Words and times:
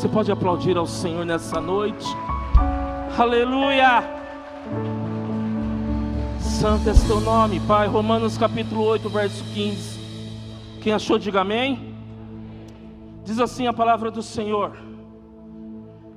Você 0.00 0.08
pode 0.08 0.32
aplaudir 0.32 0.78
ao 0.78 0.86
Senhor 0.86 1.26
nessa 1.26 1.60
noite. 1.60 2.06
Aleluia! 3.18 4.02
Santo 6.40 6.88
é 6.88 6.94
teu 7.06 7.20
nome, 7.20 7.60
Pai. 7.60 7.86
Romanos 7.86 8.38
capítulo 8.38 8.82
8, 8.82 9.10
verso 9.10 9.44
15. 9.52 10.00
Quem 10.80 10.94
achou, 10.94 11.18
diga 11.18 11.42
amém. 11.42 11.94
Diz 13.26 13.38
assim 13.38 13.66
a 13.66 13.74
palavra 13.74 14.10
do 14.10 14.22
Senhor: 14.22 14.74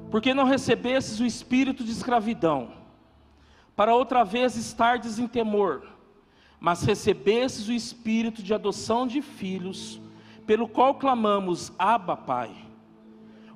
Porque 0.09 0.33
não 0.33 0.45
recebestes 0.45 1.19
o 1.19 1.25
espírito 1.25 1.83
de 1.83 1.91
escravidão, 1.91 2.69
para 3.75 3.93
outra 3.93 4.23
vez 4.23 4.55
estardes 4.55 5.19
em 5.19 5.27
temor, 5.27 5.83
mas 6.57 6.83
recebestes 6.83 7.67
o 7.67 7.73
espírito 7.73 8.41
de 8.41 8.53
adoção 8.53 9.05
de 9.05 9.21
filhos, 9.21 9.99
pelo 10.47 10.69
qual 10.69 10.95
clamamos: 10.95 11.73
Abba, 11.77 12.15
Pai. 12.15 12.62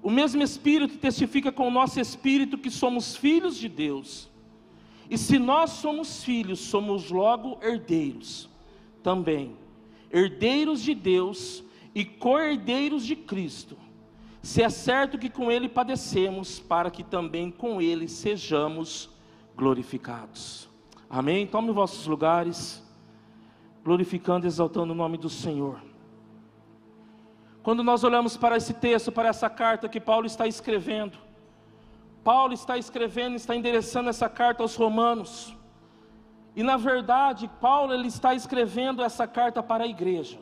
O 0.08 0.10
mesmo 0.10 0.42
Espírito 0.42 0.98
testifica 1.00 1.52
com 1.52 1.68
o 1.68 1.70
nosso 1.70 2.00
espírito 2.00 2.58
que 2.58 2.72
somos 2.72 3.18
filhos 3.18 3.58
de 3.58 3.68
Deus. 3.68 4.30
E 5.10 5.18
se 5.18 5.38
nós 5.38 5.72
somos 5.72 6.24
filhos, 6.24 6.62
somos 6.62 7.12
logo 7.12 7.60
herdeiros 7.62 8.48
também, 9.04 9.58
herdeiros 10.10 10.82
de 10.82 10.96
Deus 10.96 11.62
e 11.94 12.06
co-herdeiros 12.06 13.06
de 13.06 13.18
Cristo. 13.18 13.76
Se 14.42 14.64
é 14.64 14.70
certo 14.70 15.18
que 15.18 15.30
com 15.30 15.52
Ele 15.52 15.68
padecemos, 15.68 16.58
para 16.58 16.90
que 16.90 17.04
também 17.04 17.52
com 17.52 17.82
Ele 17.82 18.08
sejamos 18.08 19.10
glorificados. 19.58 20.70
Amém? 21.10 21.46
Tome 21.46 21.74
vossos 21.74 22.08
lugares, 22.08 22.82
glorificando 23.84 24.46
e 24.46 24.48
exaltando 24.48 24.94
o 24.94 24.96
nome 24.96 25.18
do 25.18 25.30
Senhor. 25.30 25.82
Quando 27.68 27.84
nós 27.84 28.02
olhamos 28.02 28.38
para 28.38 28.56
esse 28.56 28.74
texto, 28.74 29.12
para 29.12 29.28
essa 29.28 29.50
carta 29.50 29.90
que 29.90 30.00
Paulo 30.00 30.26
está 30.26 30.48
escrevendo, 30.48 31.18
Paulo 32.24 32.54
está 32.54 32.78
escrevendo, 32.78 33.36
está 33.36 33.54
endereçando 33.54 34.10
essa 34.10 34.30
carta 34.30 34.64
aos 34.64 34.74
romanos. 34.78 35.54
E 36.56 36.64
na 36.64 36.78
verdade, 36.78 37.52
Paulo 37.60 37.94
ele 37.94 38.08
está 38.08 38.34
escrevendo 38.34 39.04
essa 39.04 39.28
carta 39.28 39.62
para 39.62 39.84
a 39.84 39.88
igreja. 39.88 40.40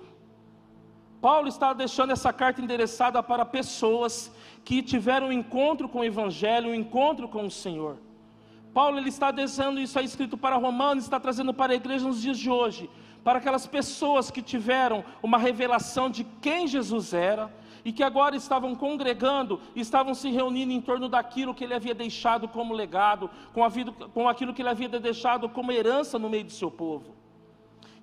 Paulo 1.19 1.47
está 1.47 1.73
deixando 1.73 2.13
essa 2.13 2.31
carta 2.31 2.61
endereçada 2.61 3.23
para 3.23 3.43
pessoas 3.43 4.31
que 4.63 4.83
tiveram 4.83 5.29
um 5.29 5.31
encontro 5.31 5.89
com 5.89 6.01
o 6.01 6.05
evangelho, 6.05 6.69
um 6.69 6.75
encontro 6.75 7.27
com 7.27 7.43
o 7.47 7.49
Senhor. 7.49 7.97
Paulo 8.71 8.99
ele 8.99 9.09
está 9.09 9.31
deixando 9.31 9.79
isso 9.79 9.97
aí 9.97 10.05
escrito 10.05 10.37
para 10.37 10.57
romanos, 10.57 11.05
está 11.05 11.19
trazendo 11.19 11.55
para 11.55 11.73
a 11.73 11.75
igreja 11.75 12.07
nos 12.07 12.21
dias 12.21 12.37
de 12.37 12.51
hoje 12.51 12.87
para 13.25 13.39
aquelas 13.39 13.65
pessoas 13.65 14.29
que 14.29 14.39
tiveram 14.39 15.03
uma 15.23 15.39
revelação 15.39 16.11
de 16.11 16.23
quem 16.23 16.67
Jesus 16.67 17.11
era 17.11 17.51
e 17.83 17.91
que 17.91 18.03
agora 18.03 18.35
estavam 18.35 18.75
congregando, 18.75 19.59
estavam 19.75 20.13
se 20.13 20.29
reunindo 20.29 20.71
em 20.71 20.79
torno 20.79 21.09
daquilo 21.09 21.51
que 21.55 21.63
ele 21.63 21.73
havia 21.73 21.95
deixado 21.95 22.47
como 22.47 22.71
legado, 22.71 23.27
com, 23.51 23.67
vida, 23.67 23.91
com 24.13 24.29
aquilo 24.29 24.53
que 24.53 24.61
ele 24.61 24.69
havia 24.69 24.87
deixado 24.87 25.49
como 25.49 25.71
herança 25.71 26.19
no 26.19 26.29
meio 26.29 26.43
do 26.43 26.51
seu 26.51 26.69
povo. 26.69 27.15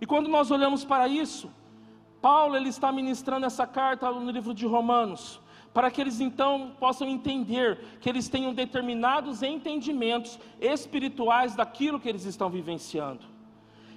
E 0.01 0.07
quando 0.07 0.29
nós 0.29 0.51
olhamos 0.51 0.85
para 0.85 1.07
isso, 1.07 1.49
Paulo 2.21 2.57
ele 2.57 2.69
está 2.69 2.91
ministrando 2.91 3.47
essa 3.47 3.65
carta 3.65 4.11
no 4.11 4.29
livro 4.29 4.53
de 4.53 4.67
Romanos, 4.67 5.41
para 5.73 5.89
que 5.89 6.01
eles 6.01 6.19
então 6.21 6.73
possam 6.81 7.07
entender 7.09 7.79
que 8.01 8.09
eles 8.09 8.29
tenham 8.29 8.53
determinados 8.53 9.41
entendimentos 9.41 10.37
espirituais 10.61 11.55
daquilo 11.55 12.01
que 12.01 12.09
eles 12.09 12.25
estão 12.25 12.51
vivenciando. 12.51 13.32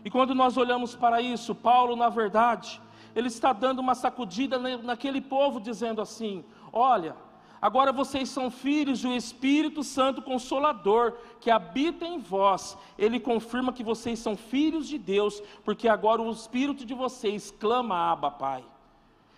E 0.06 0.10
quando 0.12 0.36
nós 0.36 0.56
olhamos 0.56 0.96
para 0.96 1.20
isso, 1.20 1.56
Paulo, 1.56 1.96
na 1.96 2.10
verdade, 2.10 2.80
ele 3.16 3.28
está 3.28 3.52
dando 3.52 3.80
uma 3.80 3.96
sacudida 3.96 4.60
naquele 4.60 5.20
povo, 5.20 5.60
dizendo 5.60 6.00
assim: 6.00 6.46
Olha, 6.72 7.16
agora 7.60 7.92
vocês 7.92 8.30
são 8.30 8.52
filhos 8.52 9.02
do 9.02 9.12
Espírito 9.12 9.82
Santo 9.82 10.22
Consolador, 10.22 11.14
que 11.42 11.50
habita 11.50 12.06
em 12.06 12.20
vós. 12.20 12.78
Ele 13.00 13.20
confirma 13.20 13.74
que 13.74 13.84
vocês 13.84 14.20
são 14.20 14.38
filhos 14.38 14.88
de 14.88 15.00
Deus, 15.00 15.42
porque 15.64 15.88
agora 15.88 16.22
o 16.22 16.32
Espírito 16.32 16.86
de 16.86 16.94
vocês 16.94 17.50
clama, 17.60 18.12
Abba, 18.12 18.30
Pai. 18.30 18.64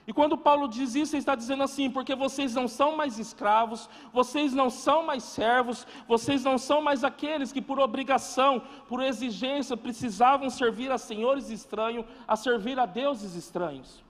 E 0.08 0.14
quando 0.14 0.38
Paulo 0.38 0.70
diz 0.70 0.96
isso, 0.96 1.14
ele 1.14 1.20
está 1.20 1.36
dizendo 1.36 1.64
assim: 1.64 1.92
porque 1.92 2.16
vocês 2.16 2.56
não 2.56 2.66
são 2.66 2.96
mais 2.96 3.20
escravos, 3.20 3.90
vocês 4.14 4.54
não 4.54 4.70
são 4.70 5.04
mais 5.04 5.22
servos, 5.22 5.86
vocês 6.08 6.46
não 6.46 6.58
são 6.58 6.82
mais 6.82 7.04
aqueles 7.04 7.52
que 7.52 7.62
por 7.62 7.78
obrigação, 7.78 8.62
por 8.88 9.04
exigência, 9.04 9.76
precisavam 9.76 10.50
servir 10.50 10.90
a 10.92 10.98
senhores 10.98 11.50
estranhos, 11.50 12.06
a 12.26 12.38
servir 12.38 12.80
a 12.80 12.86
deuses 12.86 13.36
estranhos. 13.36 14.02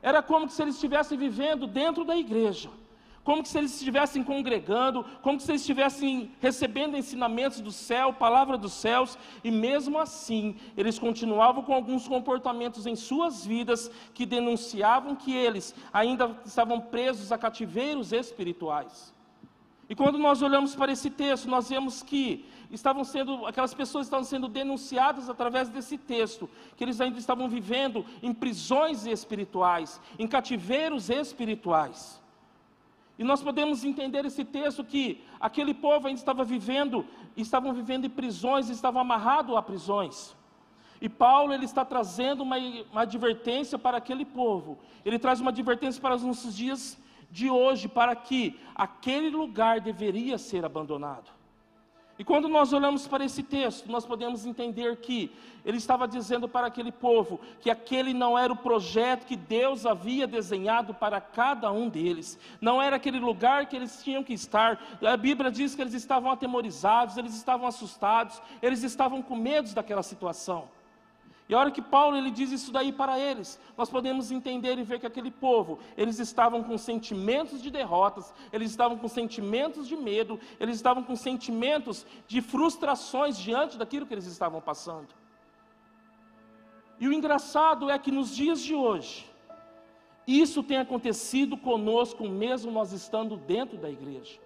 Era 0.00 0.22
como 0.22 0.48
se 0.48 0.62
eles 0.62 0.76
estivessem 0.76 1.18
vivendo 1.18 1.66
dentro 1.66 2.04
da 2.04 2.16
igreja 2.16 2.70
como 3.24 3.44
se 3.44 3.56
eles 3.56 3.74
estivessem 3.74 4.22
congregando, 4.22 5.02
como 5.22 5.40
se 5.40 5.50
eles 5.50 5.62
estivessem 5.62 6.30
recebendo 6.40 6.96
ensinamentos 6.96 7.60
do 7.60 7.72
céu, 7.72 8.12
palavra 8.12 8.58
dos 8.58 8.74
céus, 8.74 9.18
e 9.42 9.50
mesmo 9.50 9.98
assim, 9.98 10.56
eles 10.76 10.98
continuavam 10.98 11.62
com 11.62 11.72
alguns 11.72 12.06
comportamentos 12.06 12.86
em 12.86 12.94
suas 12.94 13.46
vidas 13.46 13.90
que 14.12 14.26
denunciavam 14.26 15.16
que 15.16 15.34
eles 15.34 15.74
ainda 15.90 16.38
estavam 16.44 16.78
presos 16.78 17.32
a 17.32 17.38
cativeiros 17.38 18.12
espirituais. 18.12 19.14
E 19.88 19.94
quando 19.94 20.18
nós 20.18 20.42
olhamos 20.42 20.74
para 20.74 20.92
esse 20.92 21.10
texto, 21.10 21.48
nós 21.48 21.68
vemos 21.68 22.02
que 22.02 22.46
estavam 22.70 23.04
sendo, 23.04 23.46
aquelas 23.46 23.72
pessoas 23.72 24.06
estavam 24.06 24.24
sendo 24.24 24.48
denunciadas 24.48 25.30
através 25.30 25.68
desse 25.68 25.96
texto, 25.96 26.48
que 26.76 26.84
eles 26.84 27.00
ainda 27.00 27.18
estavam 27.18 27.48
vivendo 27.48 28.04
em 28.22 28.34
prisões 28.34 29.06
espirituais, 29.06 30.00
em 30.18 30.26
cativeiros 30.26 31.08
espirituais. 31.08 32.22
E 33.18 33.24
nós 33.24 33.42
podemos 33.42 33.84
entender 33.84 34.24
esse 34.24 34.44
texto 34.44 34.84
que 34.84 35.22
aquele 35.38 35.72
povo 35.72 36.08
ainda 36.08 36.18
estava 36.18 36.42
vivendo, 36.44 37.06
estavam 37.36 37.72
vivendo 37.72 38.04
em 38.06 38.10
prisões, 38.10 38.68
estavam 38.68 39.00
amarrados 39.00 39.56
a 39.56 39.62
prisões. 39.62 40.34
E 41.00 41.08
Paulo 41.08 41.52
ele 41.52 41.64
está 41.64 41.84
trazendo 41.84 42.42
uma, 42.42 42.56
uma 42.90 43.02
advertência 43.02 43.78
para 43.78 43.98
aquele 43.98 44.24
povo. 44.24 44.78
Ele 45.04 45.18
traz 45.18 45.40
uma 45.40 45.50
advertência 45.50 46.00
para 46.00 46.14
os 46.14 46.24
nossos 46.24 46.56
dias 46.56 46.98
de 47.30 47.50
hoje, 47.50 47.88
para 47.88 48.14
que 48.16 48.58
aquele 48.74 49.28
lugar 49.30 49.80
deveria 49.80 50.38
ser 50.38 50.64
abandonado. 50.64 51.30
E 52.16 52.22
quando 52.22 52.48
nós 52.48 52.72
olhamos 52.72 53.08
para 53.08 53.24
esse 53.24 53.42
texto, 53.42 53.90
nós 53.90 54.06
podemos 54.06 54.46
entender 54.46 54.96
que 54.98 55.32
ele 55.64 55.78
estava 55.78 56.06
dizendo 56.06 56.48
para 56.48 56.68
aquele 56.68 56.92
povo 56.92 57.40
que 57.60 57.68
aquele 57.68 58.14
não 58.14 58.38
era 58.38 58.52
o 58.52 58.56
projeto 58.56 59.26
que 59.26 59.34
Deus 59.34 59.84
havia 59.84 60.26
desenhado 60.26 60.94
para 60.94 61.20
cada 61.20 61.72
um 61.72 61.88
deles, 61.88 62.38
não 62.60 62.80
era 62.80 62.96
aquele 62.96 63.18
lugar 63.18 63.66
que 63.66 63.74
eles 63.74 64.02
tinham 64.02 64.22
que 64.22 64.32
estar. 64.32 64.80
A 65.02 65.16
Bíblia 65.16 65.50
diz 65.50 65.74
que 65.74 65.82
eles 65.82 65.94
estavam 65.94 66.30
atemorizados, 66.30 67.16
eles 67.16 67.34
estavam 67.34 67.66
assustados, 67.66 68.40
eles 68.62 68.84
estavam 68.84 69.20
com 69.20 69.34
medo 69.34 69.74
daquela 69.74 70.02
situação. 70.02 70.68
E 71.48 71.54
a 71.54 71.58
hora 71.58 71.70
que 71.70 71.82
Paulo 71.82 72.16
ele 72.16 72.30
diz 72.30 72.50
isso 72.50 72.72
daí 72.72 72.90
para 72.90 73.18
eles, 73.18 73.60
nós 73.76 73.90
podemos 73.90 74.30
entender 74.30 74.78
e 74.78 74.82
ver 74.82 74.98
que 74.98 75.06
aquele 75.06 75.30
povo, 75.30 75.78
eles 75.96 76.18
estavam 76.18 76.62
com 76.62 76.78
sentimentos 76.78 77.62
de 77.62 77.70
derrotas, 77.70 78.32
eles 78.50 78.70
estavam 78.70 78.96
com 78.96 79.08
sentimentos 79.08 79.86
de 79.86 79.94
medo, 79.94 80.40
eles 80.58 80.76
estavam 80.76 81.02
com 81.02 81.14
sentimentos 81.14 82.06
de 82.26 82.40
frustrações 82.40 83.36
diante 83.36 83.76
daquilo 83.76 84.06
que 84.06 84.14
eles 84.14 84.26
estavam 84.26 84.60
passando. 84.60 85.08
E 86.98 87.06
o 87.06 87.12
engraçado 87.12 87.90
é 87.90 87.98
que 87.98 88.10
nos 88.10 88.34
dias 88.34 88.62
de 88.62 88.74
hoje, 88.74 89.30
isso 90.26 90.62
tem 90.62 90.78
acontecido 90.78 91.58
conosco 91.58 92.26
mesmo 92.26 92.72
nós 92.72 92.92
estando 92.92 93.36
dentro 93.36 93.76
da 93.76 93.90
igreja. 93.90 94.40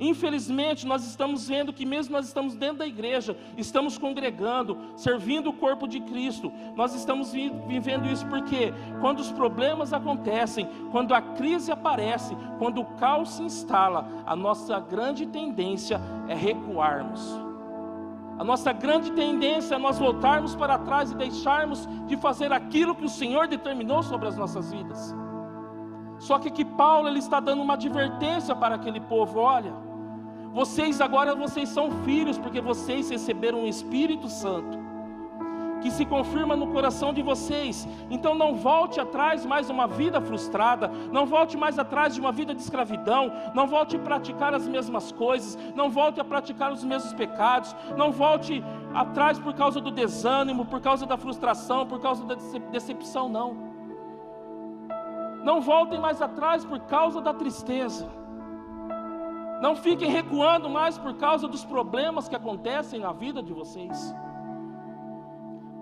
Infelizmente, 0.00 0.84
nós 0.84 1.06
estamos 1.06 1.46
vendo 1.46 1.72
que, 1.72 1.86
mesmo 1.86 2.12
nós 2.16 2.26
estamos 2.26 2.56
dentro 2.56 2.78
da 2.78 2.86
igreja, 2.86 3.36
estamos 3.56 3.96
congregando, 3.96 4.76
servindo 4.96 5.50
o 5.50 5.52
corpo 5.52 5.86
de 5.86 6.00
Cristo, 6.00 6.52
nós 6.74 6.92
estamos 6.92 7.32
vivendo 7.32 8.10
isso 8.10 8.26
porque, 8.26 8.74
quando 9.00 9.20
os 9.20 9.30
problemas 9.30 9.92
acontecem, 9.92 10.68
quando 10.90 11.14
a 11.14 11.22
crise 11.22 11.70
aparece, 11.70 12.36
quando 12.58 12.80
o 12.80 12.84
caos 12.96 13.34
se 13.34 13.42
instala, 13.44 14.24
a 14.26 14.34
nossa 14.34 14.80
grande 14.80 15.24
tendência 15.26 16.00
é 16.26 16.34
recuarmos. 16.34 17.38
A 18.40 18.42
nossa 18.42 18.72
grande 18.72 19.12
tendência 19.12 19.76
é 19.76 19.78
nós 19.78 20.00
voltarmos 20.00 20.56
para 20.56 20.78
trás 20.78 21.12
e 21.12 21.14
deixarmos 21.14 21.88
de 22.08 22.16
fazer 22.16 22.52
aquilo 22.52 22.94
que 22.96 23.04
o 23.04 23.08
Senhor 23.08 23.46
determinou 23.46 24.02
sobre 24.02 24.26
as 24.26 24.36
nossas 24.36 24.72
vidas. 24.72 25.14
Só 26.22 26.38
que 26.38 26.52
que 26.52 26.64
Paulo 26.64 27.08
ele 27.08 27.18
está 27.18 27.40
dando 27.40 27.62
uma 27.62 27.74
advertência 27.74 28.54
para 28.54 28.76
aquele 28.76 29.00
povo, 29.00 29.40
olha, 29.40 29.72
vocês 30.52 31.00
agora 31.00 31.34
vocês 31.34 31.68
são 31.68 31.90
filhos 32.04 32.38
porque 32.38 32.60
vocês 32.60 33.10
receberam 33.10 33.64
o 33.64 33.66
Espírito 33.66 34.28
Santo 34.28 34.78
que 35.80 35.90
se 35.90 36.04
confirma 36.04 36.54
no 36.54 36.68
coração 36.68 37.12
de 37.12 37.22
vocês. 37.22 37.88
Então 38.08 38.36
não 38.36 38.54
volte 38.54 39.00
atrás 39.00 39.44
mais 39.44 39.68
uma 39.68 39.88
vida 39.88 40.20
frustrada, 40.20 40.86
não 41.10 41.26
volte 41.26 41.56
mais 41.56 41.76
atrás 41.76 42.14
de 42.14 42.20
uma 42.20 42.30
vida 42.30 42.54
de 42.54 42.62
escravidão, 42.62 43.32
não 43.52 43.66
volte 43.66 43.96
a 43.96 43.98
praticar 43.98 44.54
as 44.54 44.68
mesmas 44.68 45.10
coisas, 45.10 45.58
não 45.74 45.90
volte 45.90 46.20
a 46.20 46.24
praticar 46.24 46.70
os 46.72 46.84
mesmos 46.84 47.12
pecados, 47.14 47.74
não 47.96 48.12
volte 48.12 48.62
atrás 48.94 49.40
por 49.40 49.54
causa 49.54 49.80
do 49.80 49.90
desânimo, 49.90 50.64
por 50.66 50.80
causa 50.80 51.04
da 51.04 51.16
frustração, 51.16 51.84
por 51.84 52.00
causa 52.00 52.24
da 52.24 52.36
decepção, 52.70 53.28
não. 53.28 53.71
Não 55.44 55.60
voltem 55.60 56.00
mais 56.00 56.22
atrás 56.22 56.64
por 56.64 56.80
causa 56.80 57.20
da 57.20 57.34
tristeza. 57.34 58.08
Não 59.60 59.76
fiquem 59.76 60.10
recuando 60.10 60.68
mais 60.68 60.98
por 60.98 61.14
causa 61.14 61.46
dos 61.46 61.64
problemas 61.64 62.28
que 62.28 62.34
acontecem 62.34 63.00
na 63.00 63.12
vida 63.12 63.42
de 63.42 63.52
vocês. 63.52 64.14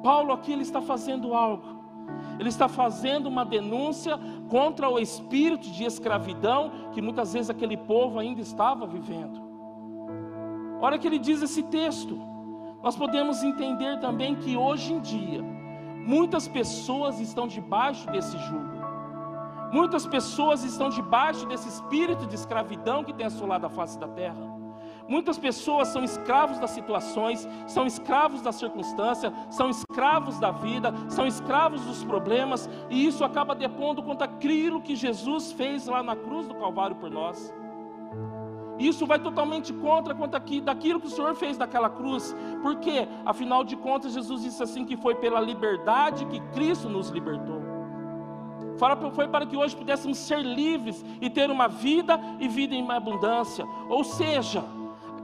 Paulo 0.02 0.32
aqui 0.32 0.52
ele 0.52 0.62
está 0.62 0.80
fazendo 0.80 1.34
algo. 1.34 1.80
Ele 2.38 2.48
está 2.48 2.68
fazendo 2.68 3.26
uma 3.26 3.44
denúncia 3.44 4.18
contra 4.48 4.88
o 4.88 4.98
espírito 4.98 5.70
de 5.70 5.84
escravidão 5.84 6.72
que 6.92 7.02
muitas 7.02 7.32
vezes 7.32 7.50
aquele 7.50 7.76
povo 7.76 8.18
ainda 8.18 8.40
estava 8.40 8.86
vivendo. 8.86 9.40
Olha 10.80 10.98
que 10.98 11.06
ele 11.06 11.18
diz 11.18 11.42
esse 11.42 11.62
texto. 11.64 12.18
Nós 12.82 12.96
podemos 12.96 13.42
entender 13.42 13.98
também 14.00 14.34
que 14.34 14.56
hoje 14.56 14.94
em 14.94 15.00
dia 15.00 15.42
muitas 15.42 16.48
pessoas 16.48 17.20
estão 17.20 17.46
debaixo 17.46 18.10
desse 18.10 18.36
jugo. 18.38 18.79
Muitas 19.72 20.06
pessoas 20.06 20.64
estão 20.64 20.88
debaixo 20.88 21.46
desse 21.46 21.68
espírito 21.68 22.26
de 22.26 22.34
escravidão 22.34 23.04
que 23.04 23.12
tem 23.12 23.26
assolado 23.26 23.66
a 23.66 23.70
face 23.70 23.98
da 23.98 24.08
terra. 24.08 24.60
Muitas 25.08 25.38
pessoas 25.38 25.88
são 25.88 26.04
escravos 26.04 26.58
das 26.60 26.70
situações, 26.70 27.48
são 27.66 27.84
escravos 27.84 28.42
da 28.42 28.52
circunstância, 28.52 29.32
são 29.48 29.68
escravos 29.68 30.38
da 30.38 30.52
vida, 30.52 30.94
são 31.08 31.26
escravos 31.26 31.82
dos 31.82 32.04
problemas, 32.04 32.70
e 32.88 33.06
isso 33.06 33.24
acaba 33.24 33.54
depondo 33.54 34.02
contra 34.04 34.26
aquilo 34.26 34.80
que 34.80 34.94
Jesus 34.94 35.50
fez 35.50 35.86
lá 35.86 36.00
na 36.00 36.14
cruz 36.14 36.46
do 36.46 36.54
Calvário 36.54 36.94
por 36.94 37.10
nós. 37.10 37.52
Isso 38.78 39.04
vai 39.04 39.18
totalmente 39.18 39.72
contra 39.72 40.14
quanto 40.14 40.36
aqui, 40.36 40.60
daquilo 40.60 41.00
que 41.00 41.08
o 41.08 41.10
Senhor 41.10 41.34
fez 41.34 41.58
naquela 41.58 41.90
cruz, 41.90 42.34
porque, 42.62 43.06
afinal 43.26 43.62
de 43.62 43.76
contas, 43.76 44.14
Jesus 44.14 44.42
disse 44.42 44.62
assim: 44.62 44.84
que 44.84 44.96
foi 44.96 45.16
pela 45.16 45.40
liberdade 45.40 46.24
que 46.26 46.40
Cristo 46.52 46.88
nos 46.88 47.10
libertou. 47.10 47.69
Foi 49.12 49.28
para 49.28 49.46
que 49.46 49.56
hoje 49.56 49.76
pudéssemos 49.76 50.18
ser 50.18 50.40
livres 50.40 51.04
e 51.20 51.28
ter 51.28 51.50
uma 51.50 51.68
vida 51.68 52.18
e 52.38 52.48
vida 52.48 52.74
em 52.74 52.90
abundância. 52.90 53.66
Ou 53.88 54.02
seja, 54.02 54.64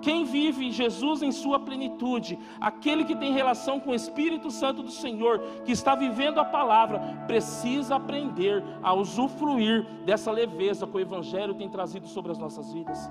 quem 0.03 0.25
vive 0.25 0.71
Jesus 0.71 1.23
em 1.23 1.33
sua 1.33 1.59
plenitude, 1.59 2.39
aquele 2.61 3.05
que 3.05 3.17
tem 3.17 3.33
relação 3.33 3.81
com 3.81 3.91
o 3.91 3.95
Espírito 3.95 4.51
Santo 4.51 4.83
do 4.83 4.91
Senhor, 4.91 5.41
que 5.65 5.73
está 5.73 5.95
vivendo 5.95 6.39
a 6.39 6.45
palavra, 6.45 7.25
precisa 7.27 7.97
aprender 7.97 8.63
a 8.83 8.93
usufruir 8.95 9.85
dessa 10.05 10.31
leveza 10.31 10.87
que 10.87 10.97
o 10.97 11.01
Evangelho 11.01 11.55
tem 11.55 11.69
trazido 11.69 12.07
sobre 12.07 12.33
as 12.33 12.39
nossas 12.39 12.73
vidas. 12.73 13.11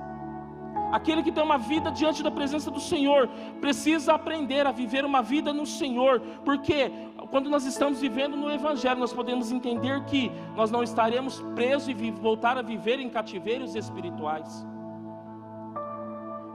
Aquele 0.96 1.22
que 1.22 1.32
tem 1.36 1.44
uma 1.44 1.58
vida 1.58 1.92
diante 1.92 2.24
da 2.24 2.32
presença 2.32 2.72
do 2.72 2.80
Senhor, 2.80 3.28
precisa 3.60 4.14
aprender 4.14 4.66
a 4.66 4.72
viver 4.72 5.04
uma 5.04 5.22
vida 5.22 5.52
no 5.52 5.66
Senhor, 5.66 6.22
porque 6.46 6.90
quando 7.30 7.50
nós 7.50 7.66
estamos 7.66 8.00
vivendo 8.00 8.38
no 8.38 8.50
Evangelho, 8.50 9.02
nós 9.02 9.12
podemos 9.12 9.52
entender 9.52 10.06
que 10.06 10.32
nós 10.56 10.72
não 10.72 10.82
estaremos 10.82 11.42
presos 11.54 11.90
e 11.90 12.12
voltar 12.12 12.58
a 12.58 12.62
viver 12.62 12.98
em 13.02 13.10
cativeiros 13.10 13.76
espirituais. 13.76 14.66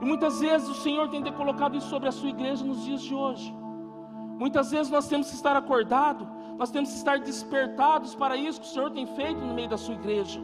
E 0.01 0.05
muitas 0.05 0.39
vezes 0.39 0.67
o 0.67 0.81
Senhor 0.85 1.07
tem 1.09 1.23
colocado 1.33 1.77
isso 1.77 1.89
sobre 1.89 2.09
a 2.09 2.11
sua 2.11 2.29
igreja 2.29 2.65
nos 2.65 2.83
dias 2.83 3.03
de 3.03 3.13
hoje. 3.13 3.55
Muitas 4.39 4.71
vezes 4.71 4.91
nós 4.91 5.07
temos 5.07 5.29
que 5.29 5.35
estar 5.35 5.55
acordados, 5.55 6.27
nós 6.57 6.71
temos 6.71 6.89
que 6.89 6.95
estar 6.95 7.19
despertados 7.19 8.15
para 8.15 8.35
isso 8.35 8.59
que 8.59 8.65
o 8.65 8.69
Senhor 8.71 8.89
tem 8.89 9.05
feito 9.05 9.39
no 9.39 9.53
meio 9.53 9.69
da 9.69 9.77
sua 9.77 9.93
igreja. 9.93 10.41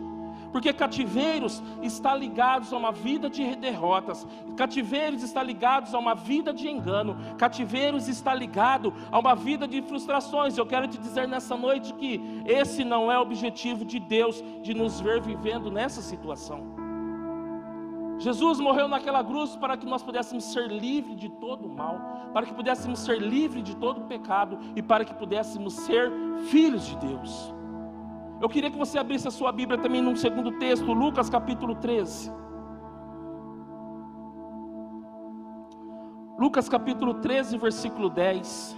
Porque 0.51 0.73
cativeiros 0.73 1.61
está 1.81 2.15
ligados 2.15 2.71
a 2.71 2.77
uma 2.77 2.91
vida 2.91 3.29
de 3.29 3.55
derrotas, 3.55 4.25
cativeiros 4.55 5.23
está 5.23 5.43
ligados 5.43 5.93
a 5.93 5.99
uma 5.99 6.15
vida 6.15 6.53
de 6.53 6.69
engano, 6.69 7.17
cativeiros 7.37 8.07
está 8.07 8.33
ligado 8.33 8.93
a 9.11 9.19
uma 9.19 9.35
vida 9.35 9.67
de 9.67 9.81
frustrações. 9.81 10.57
Eu 10.57 10.65
quero 10.65 10.87
te 10.87 10.97
dizer 10.97 11.27
nessa 11.27 11.55
noite 11.55 11.93
que 11.93 12.21
esse 12.45 12.83
não 12.83 13.11
é 13.11 13.17
o 13.17 13.21
objetivo 13.21 13.85
de 13.85 13.99
Deus 13.99 14.43
de 14.61 14.73
nos 14.73 14.99
ver 14.99 15.21
vivendo 15.21 15.69
nessa 15.69 16.01
situação. 16.01 16.87
Jesus 18.19 18.59
morreu 18.59 18.87
naquela 18.87 19.23
cruz 19.23 19.55
para 19.55 19.77
que 19.77 19.85
nós 19.85 20.01
pudéssemos 20.01 20.45
ser 20.45 20.67
livres 20.71 21.17
de 21.17 21.29
todo 21.29 21.67
o 21.67 21.69
mal, 21.69 22.29
para 22.33 22.45
que 22.45 22.53
pudéssemos 22.53 22.99
ser 22.99 23.21
livres 23.21 23.63
de 23.63 23.75
todo 23.75 24.01
o 24.01 24.05
pecado 24.05 24.57
e 24.75 24.81
para 24.81 25.05
que 25.05 25.13
pudéssemos 25.13 25.73
ser 25.73 26.11
filhos 26.49 26.85
de 26.87 26.97
Deus. 26.97 27.56
Eu 28.39 28.47
queria 28.47 28.69
que 28.69 28.77
você 28.77 28.99
abrisse 28.99 29.27
a 29.27 29.31
sua 29.31 29.51
Bíblia 29.51 29.79
também 29.79 30.01
num 30.01 30.15
segundo 30.15 30.51
texto, 30.59 30.93
Lucas 30.93 31.29
capítulo 31.29 31.75
13. 31.75 32.31
Lucas 36.37 36.69
capítulo 36.69 37.15
13, 37.15 37.57
versículo 37.57 38.11
10. 38.11 38.77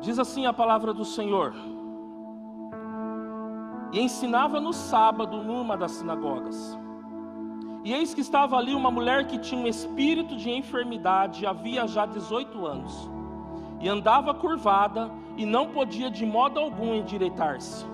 Diz 0.00 0.18
assim 0.18 0.46
a 0.46 0.54
palavra 0.54 0.94
do 0.94 1.04
Senhor. 1.04 1.52
E 3.92 4.00
ensinava 4.00 4.58
no 4.58 4.72
sábado 4.72 5.42
numa 5.42 5.76
das 5.76 5.92
sinagogas. 5.92 6.81
E 7.84 7.92
eis 7.92 8.14
que 8.14 8.20
estava 8.20 8.56
ali 8.56 8.74
uma 8.74 8.90
mulher 8.90 9.26
que 9.26 9.38
tinha 9.38 9.60
um 9.60 9.66
espírito 9.66 10.36
de 10.36 10.50
enfermidade, 10.50 11.44
havia 11.44 11.86
já 11.86 12.06
18 12.06 12.64
anos, 12.64 13.10
e 13.80 13.88
andava 13.88 14.32
curvada 14.32 15.10
e 15.36 15.44
não 15.44 15.68
podia 15.68 16.10
de 16.10 16.24
modo 16.24 16.60
algum 16.60 16.94
endireitar-se. 16.94 17.84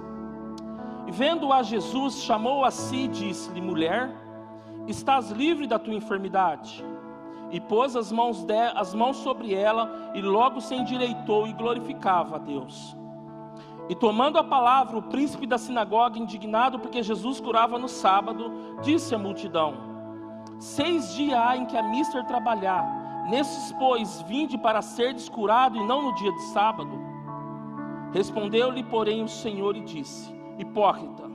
E 1.07 1.11
vendo 1.11 1.51
a 1.53 1.63
Jesus, 1.63 2.23
chamou 2.23 2.65
a 2.65 2.71
si 2.71 3.05
e 3.05 3.09
disse-lhe: 3.09 3.63
Mulher, 3.63 4.11
estás 4.87 5.31
livre 5.31 5.67
da 5.67 5.79
tua 5.79 5.95
enfermidade 5.95 6.85
e 7.51 7.61
pôs 7.61 7.97
as 7.97 8.13
mãos, 8.13 8.45
de, 8.45 8.61
as 8.75 8.95
mãos 8.95 9.17
sobre 9.19 9.55
ela, 9.55 10.13
e 10.15 10.21
logo 10.21 10.61
se 10.61 10.75
endireitou 10.75 11.47
e 11.47 11.53
glorificava 11.53 12.37
a 12.37 12.39
Deus. 12.39 12.97
E 13.89 13.95
tomando 13.95 14.39
a 14.39 14.45
palavra, 14.45 14.99
o 14.99 15.03
príncipe 15.03 15.47
da 15.47 15.57
sinagoga, 15.57 16.19
indignado 16.19 16.79
porque 16.79 17.03
Jesus 17.03 17.41
curava 17.41 17.79
no 17.79 17.89
sábado, 17.89 18.53
disse 18.83 19.15
à 19.15 19.19
multidão: 19.19 19.75
Seis 20.59 21.15
dias 21.15 21.39
há 21.39 21.57
em 21.57 21.65
que 21.65 21.77
a 21.77 21.83
mister 21.83 22.25
trabalhar, 22.27 22.85
nesses, 23.31 23.73
pois, 23.73 24.21
vinde 24.23 24.59
para 24.59 24.83
ser 24.83 25.15
descurado 25.15 25.79
e 25.79 25.85
não 25.85 26.03
no 26.03 26.15
dia 26.15 26.33
de 26.33 26.43
sábado. 26.53 26.91
Respondeu-lhe, 28.13 28.83
porém, 28.83 29.23
o 29.23 29.29
Senhor 29.29 29.75
e 29.75 29.81
disse: 29.81 30.35
Hipócrita, 30.59 31.29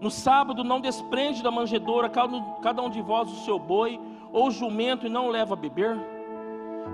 no 0.00 0.10
sábado 0.10 0.62
não 0.62 0.80
desprende 0.80 1.42
da 1.42 1.50
manjedoura 1.50 2.10
cada 2.10 2.82
um 2.82 2.90
de 2.90 3.00
vós 3.00 3.30
o 3.30 3.44
seu 3.44 3.58
boi 3.58 3.98
ou 4.32 4.50
jumento 4.50 5.06
e 5.06 5.10
não 5.10 5.28
leva 5.28 5.54
a 5.54 5.56
beber? 5.56 5.96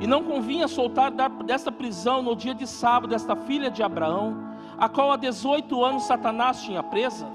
E 0.00 0.06
não 0.06 0.22
convinha 0.22 0.68
soltar 0.68 1.10
desta 1.44 1.70
prisão 1.70 2.22
no 2.22 2.36
dia 2.36 2.54
de 2.54 2.66
sábado 2.66 3.14
esta 3.14 3.36
filha 3.36 3.70
de 3.70 3.82
Abraão, 3.82 4.51
a 4.82 4.88
qual 4.88 5.12
há 5.12 5.16
18 5.16 5.84
anos 5.84 6.02
Satanás 6.02 6.60
tinha 6.60 6.82
presa? 6.82 7.28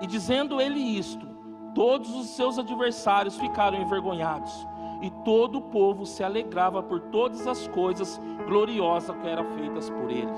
E 0.00 0.06
dizendo 0.06 0.60
ele 0.60 0.78
isto, 0.78 1.26
todos 1.74 2.14
os 2.14 2.28
seus 2.36 2.56
adversários 2.56 3.36
ficaram 3.36 3.82
envergonhados, 3.82 4.64
e 5.02 5.10
todo 5.24 5.58
o 5.58 5.60
povo 5.60 6.06
se 6.06 6.22
alegrava 6.22 6.84
por 6.84 7.00
todas 7.00 7.48
as 7.48 7.66
coisas 7.66 8.20
gloriosas 8.46 9.16
que 9.16 9.26
eram 9.26 9.44
feitas 9.56 9.90
por 9.90 10.08
ele. 10.08 10.30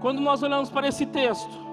Quando 0.00 0.20
nós 0.20 0.42
olhamos 0.42 0.68
para 0.68 0.88
esse 0.88 1.06
texto, 1.06 1.64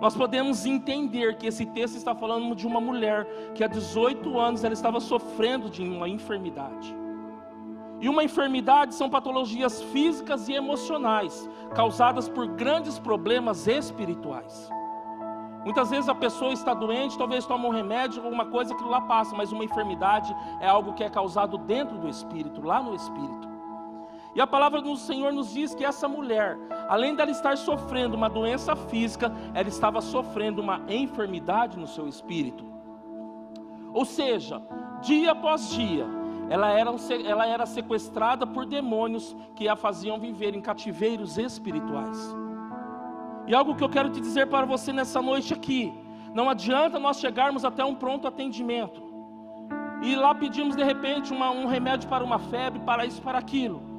nós 0.00 0.14
podemos 0.14 0.64
entender 0.64 1.38
que 1.38 1.48
esse 1.48 1.66
texto 1.66 1.96
está 1.96 2.14
falando 2.14 2.54
de 2.54 2.68
uma 2.68 2.80
mulher 2.80 3.26
que 3.52 3.64
há 3.64 3.66
18 3.66 4.38
anos 4.38 4.62
ela 4.62 4.74
estava 4.74 5.00
sofrendo 5.00 5.68
de 5.68 5.82
uma 5.82 6.08
enfermidade. 6.08 7.01
E 8.02 8.08
uma 8.08 8.24
enfermidade 8.24 8.96
são 8.96 9.08
patologias 9.08 9.80
físicas 9.80 10.48
e 10.48 10.52
emocionais 10.52 11.48
causadas 11.72 12.28
por 12.28 12.48
grandes 12.48 12.98
problemas 12.98 13.68
espirituais. 13.68 14.68
Muitas 15.64 15.90
vezes 15.90 16.08
a 16.08 16.14
pessoa 16.14 16.52
está 16.52 16.74
doente, 16.74 17.16
talvez 17.16 17.46
toma 17.46 17.68
um 17.68 17.70
remédio, 17.70 18.20
alguma 18.24 18.46
coisa 18.46 18.74
que 18.74 18.82
lá 18.82 19.00
passa, 19.02 19.36
mas 19.36 19.52
uma 19.52 19.64
enfermidade 19.64 20.34
é 20.60 20.66
algo 20.66 20.94
que 20.94 21.04
é 21.04 21.08
causado 21.08 21.56
dentro 21.58 21.96
do 21.96 22.08
espírito, 22.08 22.60
lá 22.60 22.82
no 22.82 22.92
espírito. 22.92 23.48
E 24.34 24.40
a 24.40 24.48
palavra 24.48 24.82
do 24.82 24.96
Senhor 24.96 25.32
nos 25.32 25.52
diz 25.52 25.72
que 25.72 25.84
essa 25.84 26.08
mulher, 26.08 26.58
além 26.88 27.14
dela 27.14 27.30
estar 27.30 27.56
sofrendo 27.56 28.16
uma 28.16 28.28
doença 28.28 28.74
física, 28.74 29.30
ela 29.54 29.68
estava 29.68 30.00
sofrendo 30.00 30.60
uma 30.60 30.80
enfermidade 30.88 31.78
no 31.78 31.86
seu 31.86 32.08
espírito. 32.08 32.64
Ou 33.94 34.04
seja, 34.04 34.60
dia 35.02 35.30
após 35.30 35.70
dia, 35.70 36.06
ela 36.52 36.68
era, 36.68 36.90
ela 37.24 37.46
era 37.46 37.64
sequestrada 37.64 38.46
por 38.46 38.66
demônios 38.66 39.34
que 39.54 39.66
a 39.66 39.74
faziam 39.74 40.18
viver 40.18 40.54
em 40.54 40.60
cativeiros 40.60 41.38
espirituais. 41.38 42.18
E 43.46 43.54
algo 43.54 43.74
que 43.74 43.82
eu 43.82 43.88
quero 43.88 44.10
te 44.10 44.20
dizer 44.20 44.48
para 44.48 44.66
você 44.66 44.92
nessa 44.92 45.22
noite 45.22 45.54
aqui: 45.54 45.90
não 46.34 46.50
adianta 46.50 46.98
nós 46.98 47.18
chegarmos 47.18 47.64
até 47.64 47.82
um 47.82 47.94
pronto 47.94 48.28
atendimento 48.28 49.02
e 50.02 50.14
lá 50.14 50.34
pedimos 50.34 50.76
de 50.76 50.84
repente 50.84 51.32
uma, 51.32 51.50
um 51.50 51.66
remédio 51.66 52.06
para 52.06 52.22
uma 52.22 52.38
febre, 52.38 52.80
para 52.80 53.06
isso, 53.06 53.22
para 53.22 53.38
aquilo 53.38 53.90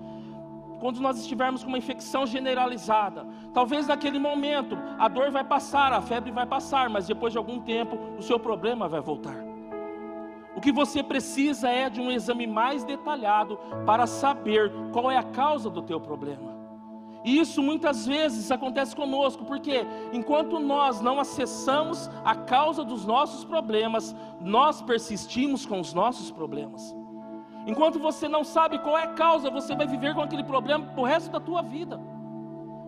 quando 0.80 1.00
nós 1.00 1.18
estivermos 1.18 1.64
com 1.64 1.70
uma 1.70 1.78
infecção 1.78 2.26
generalizada. 2.28 3.26
Talvez 3.54 3.88
naquele 3.88 4.20
momento 4.20 4.78
a 5.00 5.08
dor 5.08 5.32
vai 5.32 5.44
passar, 5.44 5.94
a 5.94 6.02
febre 6.02 6.30
vai 6.30 6.46
passar, 6.46 6.90
mas 6.90 7.08
depois 7.08 7.32
de 7.32 7.38
algum 7.38 7.62
tempo 7.62 7.98
o 8.18 8.22
seu 8.22 8.38
problema 8.38 8.86
vai 8.86 9.00
voltar. 9.00 9.53
Que 10.64 10.72
você 10.72 11.04
precisa 11.04 11.68
é 11.68 11.90
de 11.90 12.00
um 12.00 12.10
exame 12.10 12.48
mais 12.48 12.86
detalhado 12.86 13.60
para 13.86 14.08
saber 14.08 14.72
qual 14.94 15.12
é 15.12 15.18
a 15.18 15.24
causa 15.24 15.70
do 15.70 15.82
teu 15.82 16.00
problema. 16.00 16.54
E 17.26 17.38
isso 17.38 17.62
muitas 17.62 18.06
vezes 18.06 18.50
acontece 18.50 18.96
conosco, 18.96 19.44
porque 19.44 19.86
enquanto 20.14 20.62
nós 20.62 21.02
não 21.02 21.20
acessamos 21.20 22.10
a 22.24 22.34
causa 22.34 22.82
dos 22.86 23.06
nossos 23.06 23.44
problemas, 23.44 24.16
nós 24.40 24.82
persistimos 24.82 25.66
com 25.66 25.82
os 25.82 25.94
nossos 25.94 26.32
problemas. 26.32 26.96
Enquanto 27.68 28.00
você 28.00 28.30
não 28.30 28.46
sabe 28.46 28.80
qual 28.80 28.98
é 28.98 29.04
a 29.04 29.14
causa, 29.14 29.50
você 29.50 29.76
vai 29.76 29.86
viver 29.86 30.16
com 30.16 30.22
aquele 30.22 30.46
problema 30.46 30.94
o 30.96 31.04
resto 31.04 31.30
da 31.30 31.42
tua 31.42 31.62
vida. 31.62 32.00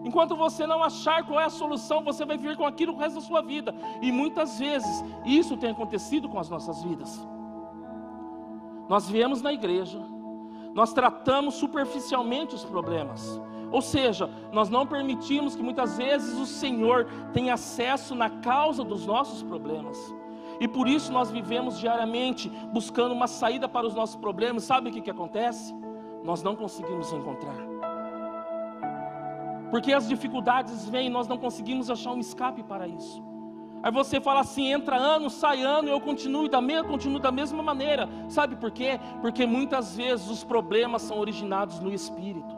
Enquanto 0.05 0.33
você 0.33 0.65
não 0.65 0.81
achar 0.81 1.25
qual 1.25 1.41
é 1.41 1.45
a 1.45 1.49
solução, 1.49 2.05
você 2.05 2.23
vai 2.23 2.37
viver 2.37 2.55
com 2.55 2.65
aquilo 2.65 2.93
o 2.93 2.97
resto 2.97 3.15
da 3.15 3.21
sua 3.21 3.41
vida. 3.41 3.75
E 4.01 4.13
muitas 4.13 4.59
vezes 4.59 5.03
isso 5.25 5.57
tem 5.57 5.71
acontecido 5.71 6.29
com 6.29 6.39
as 6.39 6.49
nossas 6.49 6.81
vidas. 6.81 7.34
Nós 8.87 9.09
viemos 9.09 9.41
na 9.41 9.51
igreja, 9.51 9.99
nós 10.73 10.93
tratamos 10.93 11.55
superficialmente 11.55 12.53
os 12.53 12.63
problemas. 12.63 13.41
Ou 13.71 13.81
seja, 13.81 14.29
nós 14.51 14.69
não 14.69 14.85
permitimos 14.85 15.55
que 15.55 15.63
muitas 15.63 15.97
vezes 15.97 16.37
o 16.37 16.45
Senhor 16.45 17.07
tenha 17.33 17.55
acesso 17.55 18.13
na 18.13 18.29
causa 18.29 18.83
dos 18.83 19.05
nossos 19.05 19.41
problemas. 19.41 20.13
E 20.59 20.67
por 20.67 20.87
isso 20.87 21.11
nós 21.11 21.31
vivemos 21.31 21.79
diariamente 21.79 22.49
buscando 22.71 23.13
uma 23.13 23.27
saída 23.27 23.67
para 23.67 23.85
os 23.85 23.93
nossos 23.93 24.15
problemas. 24.15 24.63
Sabe 24.63 24.89
o 24.89 24.93
que, 24.93 25.01
que 25.01 25.11
acontece? 25.11 25.73
Nós 26.23 26.41
não 26.41 26.55
conseguimos 26.55 27.11
encontrar. 27.11 27.57
Porque 29.69 29.91
as 29.91 30.07
dificuldades 30.07 30.87
vêm 30.87 31.07
e 31.07 31.09
nós 31.09 31.27
não 31.27 31.37
conseguimos 31.37 31.89
achar 31.89 32.11
um 32.11 32.19
escape 32.19 32.63
para 32.63 32.87
isso. 32.87 33.21
Aí 33.85 33.91
você 33.91 34.19
fala 34.19 34.39
assim, 34.39 34.73
entra 34.73 34.95
ano, 34.95 35.29
sai 35.29 35.61
ano, 35.61 35.87
eu 35.87 36.01
continuo 36.01 36.49
da, 36.49 36.59
mesma, 36.59 36.89
continuo 36.89 37.19
da 37.19 37.31
mesma 37.31 37.61
maneira. 37.61 38.09
Sabe 38.27 38.55
por 38.55 38.71
quê? 38.71 38.99
Porque 39.21 39.45
muitas 39.45 39.95
vezes 39.95 40.27
os 40.27 40.43
problemas 40.43 41.03
são 41.03 41.19
originados 41.19 41.79
no 41.79 41.93
espírito. 41.93 42.57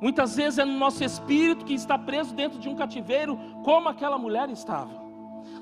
Muitas 0.00 0.36
vezes 0.36 0.60
é 0.60 0.64
no 0.64 0.78
nosso 0.78 1.02
espírito 1.02 1.64
que 1.64 1.74
está 1.74 1.98
preso 1.98 2.32
dentro 2.32 2.60
de 2.60 2.68
um 2.68 2.76
cativeiro, 2.76 3.36
como 3.64 3.88
aquela 3.88 4.16
mulher 4.16 4.48
estava. 4.50 5.02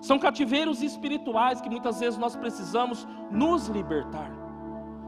São 0.02 0.19
cativeiros 0.19 0.83
espirituais 0.83 1.62
que 1.62 1.71
muitas 1.71 1.99
vezes 1.99 2.19
nós 2.19 2.37
precisamos 2.37 3.09
nos 3.31 3.69
libertar. 3.69 4.45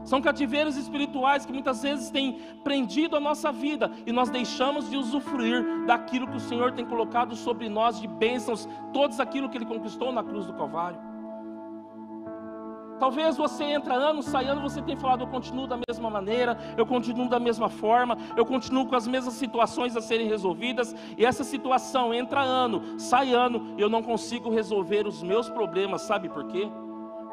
São 0.09 0.19
cativeiros 0.19 0.75
espirituais 0.75 1.45
que 1.45 1.53
muitas 1.53 1.83
vezes 1.83 2.09
têm 2.09 2.39
prendido 2.63 3.15
a 3.15 3.19
nossa 3.19 3.51
vida 3.51 3.91
e 4.07 4.11
nós 4.11 4.27
deixamos 4.27 4.89
de 4.89 4.97
usufruir 4.97 5.85
daquilo 5.85 6.27
que 6.27 6.37
o 6.37 6.39
Senhor 6.39 6.71
tem 6.71 6.83
colocado 6.83 7.35
sobre 7.35 7.69
nós 7.69 8.01
de 8.01 8.07
bênçãos, 8.07 8.67
todos 8.91 9.19
aquilo 9.19 9.47
que 9.47 9.55
Ele 9.55 9.67
conquistou 9.67 10.11
na 10.11 10.23
cruz 10.23 10.47
do 10.47 10.53
Calvário. 10.53 10.99
Talvez 12.99 13.37
você 13.37 13.63
entra 13.65 13.93
ano, 13.93 14.23
sai 14.23 14.45
ano, 14.47 14.61
você 14.61 14.81
tem 14.81 14.97
falado, 14.97 15.21
eu 15.21 15.27
continuo 15.27 15.67
da 15.67 15.77
mesma 15.87 16.09
maneira, 16.09 16.57
eu 16.75 16.87
continuo 16.87 17.29
da 17.29 17.39
mesma 17.39 17.69
forma, 17.69 18.17
eu 18.35 18.47
continuo 18.47 18.87
com 18.87 18.95
as 18.95 19.07
mesmas 19.07 19.35
situações 19.35 19.95
a 19.95 20.01
serem 20.01 20.27
resolvidas, 20.27 20.95
e 21.19 21.23
essa 21.23 21.43
situação 21.43 22.11
entra 22.11 22.41
ano, 22.41 22.99
sai 22.99 23.31
ano, 23.31 23.75
eu 23.77 23.87
não 23.87 24.01
consigo 24.01 24.49
resolver 24.49 25.05
os 25.05 25.21
meus 25.21 25.47
problemas, 25.51 26.01
sabe 26.01 26.29
por 26.29 26.47
quê? 26.47 26.67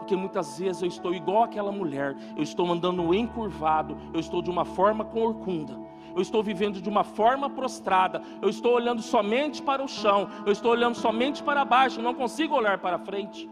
Porque 0.07 0.15
muitas 0.15 0.57
vezes 0.57 0.83
eu 0.83 0.87
estou 0.87 1.13
igual 1.13 1.43
aquela 1.43 1.73
mulher, 1.73 2.17
eu 2.37 2.43
estou 2.45 2.71
andando 2.71 3.13
encurvado, 3.13 3.97
eu 4.15 4.21
estou 4.21 4.41
de 4.41 4.49
uma 4.49 4.65
forma 4.65 5.05
corcunda, 5.05 5.77
eu 6.15 6.23
estou 6.23 6.45
vivendo 6.45 6.81
de 6.81 6.89
uma 6.89 7.03
forma 7.03 7.51
prostrada, 7.51 8.23
eu 8.41 8.49
estou 8.49 8.73
olhando 8.73 9.03
somente 9.03 9.61
para 9.61 9.83
o 9.83 9.89
chão, 9.89 10.29
eu 10.47 10.53
estou 10.53 10.71
olhando 10.71 10.95
somente 10.95 11.43
para 11.43 11.65
baixo, 11.65 12.01
não 12.01 12.15
consigo 12.15 12.55
olhar 12.55 12.79
para 12.79 13.01
frente. 13.01 13.51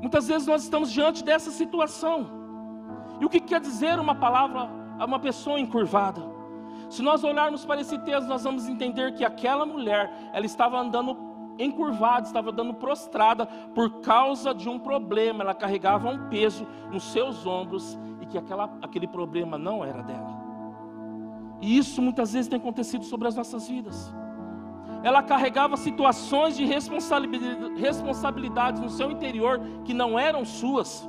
Muitas 0.00 0.26
vezes 0.26 0.48
nós 0.48 0.64
estamos 0.64 0.90
diante 0.90 1.22
dessa 1.22 1.52
situação. 1.52 2.28
E 3.20 3.24
o 3.24 3.28
que 3.28 3.38
quer 3.38 3.60
dizer 3.60 4.00
uma 4.00 4.16
palavra 4.16 4.68
a 4.98 5.04
uma 5.04 5.20
pessoa 5.20 5.60
encurvada? 5.60 6.22
Se 6.90 7.02
nós 7.02 7.22
olharmos 7.22 7.64
para 7.64 7.80
esse 7.80 7.96
texto, 8.00 8.26
nós 8.26 8.42
vamos 8.42 8.68
entender 8.68 9.14
que 9.14 9.24
aquela 9.24 9.64
mulher, 9.64 10.10
ela 10.32 10.44
estava 10.44 10.76
andando 10.76 11.27
encurvada, 11.58 12.26
estava 12.26 12.50
andando 12.50 12.74
prostrada 12.74 13.46
por 13.74 14.00
causa 14.00 14.54
de 14.54 14.68
um 14.68 14.78
problema. 14.78 15.42
Ela 15.42 15.54
carregava 15.54 16.08
um 16.08 16.28
peso 16.28 16.66
nos 16.90 17.04
seus 17.04 17.46
ombros 17.46 17.98
e 18.20 18.26
que 18.26 18.38
aquela, 18.38 18.70
aquele 18.80 19.06
problema 19.06 19.58
não 19.58 19.84
era 19.84 20.02
dela. 20.02 20.48
E 21.60 21.76
isso 21.76 22.00
muitas 22.00 22.32
vezes 22.32 22.48
tem 22.48 22.58
acontecido 22.58 23.04
sobre 23.04 23.28
as 23.28 23.34
nossas 23.34 23.68
vidas 23.68 24.12
ela 25.02 25.22
carregava 25.22 25.76
situações 25.76 26.56
de 26.56 26.64
responsabilidades 26.64 28.80
no 28.80 28.90
seu 28.90 29.10
interior 29.10 29.60
que 29.84 29.92
não 29.94 30.18
eram 30.18 30.44
suas. 30.44 31.08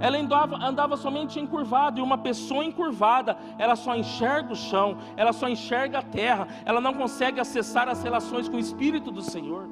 Ela 0.00 0.18
andava, 0.18 0.56
andava 0.56 0.96
somente 0.96 1.38
encurvada, 1.38 2.00
e 2.00 2.02
uma 2.02 2.18
pessoa 2.18 2.64
encurvada, 2.64 3.36
ela 3.58 3.76
só 3.76 3.94
enxerga 3.94 4.52
o 4.52 4.56
chão, 4.56 4.96
ela 5.16 5.32
só 5.32 5.48
enxerga 5.48 5.98
a 5.98 6.02
terra, 6.02 6.48
ela 6.64 6.80
não 6.80 6.94
consegue 6.94 7.40
acessar 7.40 7.88
as 7.88 8.02
relações 8.02 8.48
com 8.48 8.56
o 8.56 8.60
Espírito 8.60 9.10
do 9.10 9.22
Senhor. 9.22 9.68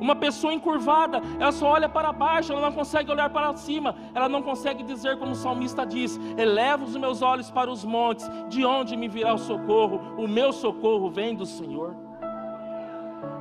Uma 0.00 0.16
pessoa 0.16 0.52
encurvada, 0.52 1.22
ela 1.38 1.52
só 1.52 1.68
olha 1.68 1.88
para 1.88 2.12
baixo, 2.12 2.52
ela 2.52 2.60
não 2.60 2.72
consegue 2.72 3.08
olhar 3.08 3.30
para 3.30 3.56
cima, 3.56 3.94
ela 4.12 4.28
não 4.28 4.42
consegue 4.42 4.82
dizer 4.82 5.16
como 5.16 5.30
o 5.30 5.36
salmista 5.36 5.86
diz: 5.86 6.18
Eleva 6.36 6.84
os 6.84 6.96
meus 6.96 7.22
olhos 7.22 7.52
para 7.52 7.70
os 7.70 7.84
montes, 7.84 8.28
de 8.48 8.64
onde 8.64 8.96
me 8.96 9.06
virá 9.06 9.32
o 9.32 9.38
socorro? 9.38 10.00
O 10.18 10.26
meu 10.26 10.52
socorro 10.52 11.08
vem 11.08 11.36
do 11.36 11.46
Senhor. 11.46 11.94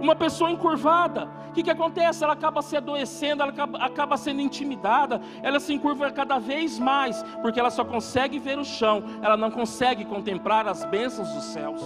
Uma 0.01 0.15
pessoa 0.15 0.49
encurvada, 0.49 1.29
o 1.49 1.53
que, 1.53 1.61
que 1.61 1.69
acontece? 1.69 2.23
Ela 2.23 2.33
acaba 2.33 2.63
se 2.63 2.75
adoecendo, 2.75 3.43
ela 3.43 3.51
acaba, 3.51 3.77
acaba 3.77 4.17
sendo 4.17 4.41
intimidada, 4.41 5.21
ela 5.43 5.59
se 5.59 5.71
encurva 5.71 6.09
cada 6.11 6.39
vez 6.39 6.79
mais, 6.79 7.21
porque 7.43 7.59
ela 7.59 7.69
só 7.69 7.85
consegue 7.85 8.39
ver 8.39 8.57
o 8.57 8.65
chão, 8.65 9.03
ela 9.21 9.37
não 9.37 9.51
consegue 9.51 10.03
contemplar 10.03 10.67
as 10.67 10.83
bênçãos 10.85 11.31
dos 11.31 11.43
céus. 11.43 11.81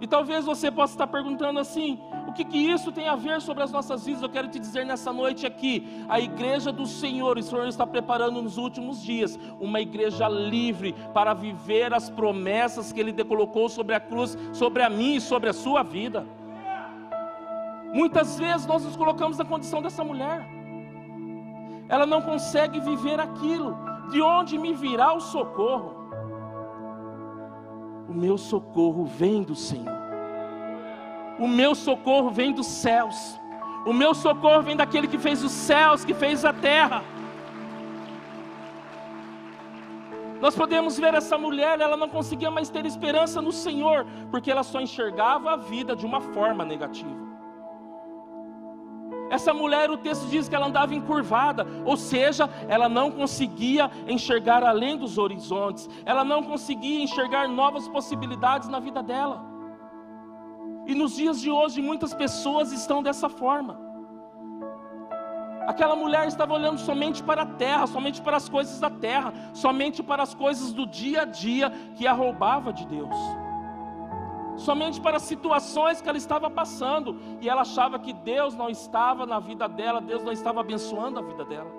E 0.00 0.06
talvez 0.06 0.46
você 0.46 0.70
possa 0.70 0.94
estar 0.94 1.06
perguntando 1.06 1.60
assim: 1.60 2.00
o 2.32 2.34
que, 2.34 2.46
que 2.46 2.56
isso 2.56 2.90
tem 2.90 3.08
a 3.08 3.14
ver 3.14 3.42
sobre 3.42 3.62
as 3.62 3.70
nossas 3.70 4.06
vidas? 4.06 4.22
Eu 4.22 4.28
quero 4.30 4.48
te 4.48 4.58
dizer 4.58 4.86
nessa 4.86 5.12
noite 5.12 5.44
aqui: 5.44 6.02
a 6.08 6.18
igreja 6.18 6.72
do 6.72 6.86
Senhor, 6.86 7.36
o 7.36 7.42
Senhor 7.42 7.66
está 7.68 7.86
preparando 7.86 8.40
nos 8.40 8.56
últimos 8.56 9.02
dias 9.02 9.38
uma 9.60 9.82
igreja 9.82 10.26
livre 10.30 10.94
para 11.12 11.34
viver 11.34 11.92
as 11.92 12.08
promessas 12.08 12.90
que 12.90 12.98
Ele 12.98 13.12
colocou 13.22 13.68
sobre 13.68 13.94
a 13.94 14.00
cruz, 14.00 14.38
sobre 14.54 14.82
a 14.82 14.88
mim 14.88 15.16
e 15.16 15.20
sobre 15.20 15.50
a 15.50 15.52
sua 15.52 15.82
vida. 15.82 16.26
Muitas 17.92 18.38
vezes 18.38 18.66
nós 18.66 18.82
nos 18.82 18.96
colocamos 18.96 19.36
na 19.36 19.44
condição 19.44 19.82
dessa 19.82 20.02
mulher, 20.02 20.48
ela 21.86 22.06
não 22.06 22.22
consegue 22.22 22.80
viver 22.80 23.20
aquilo, 23.20 23.76
de 24.10 24.22
onde 24.22 24.56
me 24.56 24.72
virá 24.72 25.12
o 25.12 25.20
socorro? 25.20 26.00
O 28.08 28.14
meu 28.14 28.38
socorro 28.38 29.04
vem 29.04 29.42
do 29.42 29.54
Senhor. 29.54 30.01
O 31.38 31.48
meu 31.48 31.74
socorro 31.74 32.30
vem 32.30 32.52
dos 32.52 32.66
céus. 32.66 33.40
O 33.84 33.92
meu 33.92 34.14
socorro 34.14 34.62
vem 34.62 34.76
daquele 34.76 35.08
que 35.08 35.18
fez 35.18 35.42
os 35.42 35.52
céus, 35.52 36.04
que 36.04 36.14
fez 36.14 36.44
a 36.44 36.52
terra. 36.52 37.02
Nós 40.40 40.56
podemos 40.56 40.98
ver 40.98 41.14
essa 41.14 41.38
mulher, 41.38 41.80
ela 41.80 41.96
não 41.96 42.08
conseguia 42.08 42.50
mais 42.50 42.68
ter 42.68 42.84
esperança 42.84 43.40
no 43.40 43.52
Senhor, 43.52 44.04
porque 44.30 44.50
ela 44.50 44.64
só 44.64 44.80
enxergava 44.80 45.52
a 45.52 45.56
vida 45.56 45.94
de 45.94 46.04
uma 46.04 46.20
forma 46.20 46.64
negativa. 46.64 47.32
Essa 49.30 49.54
mulher, 49.54 49.88
o 49.88 49.96
texto 49.96 50.26
diz 50.26 50.48
que 50.48 50.54
ela 50.54 50.66
andava 50.66 50.94
encurvada, 50.94 51.66
ou 51.84 51.96
seja, 51.96 52.50
ela 52.68 52.88
não 52.88 53.10
conseguia 53.10 53.90
enxergar 54.06 54.64
além 54.64 54.98
dos 54.98 55.16
horizontes, 55.16 55.88
ela 56.04 56.24
não 56.24 56.42
conseguia 56.42 57.02
enxergar 57.02 57.48
novas 57.48 57.86
possibilidades 57.88 58.68
na 58.68 58.80
vida 58.80 59.02
dela. 59.02 59.51
E 60.86 60.94
nos 60.94 61.16
dias 61.16 61.40
de 61.40 61.50
hoje, 61.50 61.80
muitas 61.80 62.12
pessoas 62.12 62.72
estão 62.72 63.02
dessa 63.02 63.28
forma. 63.28 63.78
Aquela 65.66 65.94
mulher 65.94 66.26
estava 66.26 66.52
olhando 66.54 66.78
somente 66.78 67.22
para 67.22 67.42
a 67.42 67.46
terra, 67.46 67.86
somente 67.86 68.20
para 68.20 68.36
as 68.36 68.48
coisas 68.48 68.80
da 68.80 68.90
terra, 68.90 69.32
somente 69.52 70.02
para 70.02 70.22
as 70.22 70.34
coisas 70.34 70.72
do 70.72 70.86
dia 70.86 71.22
a 71.22 71.24
dia 71.24 71.70
que 71.94 72.06
a 72.06 72.12
roubava 72.12 72.72
de 72.72 72.84
Deus 72.86 73.16
somente 74.56 75.00
para 75.00 75.18
situações 75.18 76.00
que 76.00 76.08
ela 76.08 76.18
estava 76.18 76.50
passando, 76.50 77.16
e 77.40 77.48
ela 77.48 77.62
achava 77.62 77.98
que 77.98 78.12
Deus 78.12 78.54
não 78.54 78.68
estava 78.68 79.26
na 79.26 79.40
vida 79.40 79.68
dela, 79.68 80.00
Deus 80.00 80.22
não 80.22 80.32
estava 80.32 80.60
abençoando 80.60 81.18
a 81.18 81.22
vida 81.22 81.44
dela. 81.44 81.70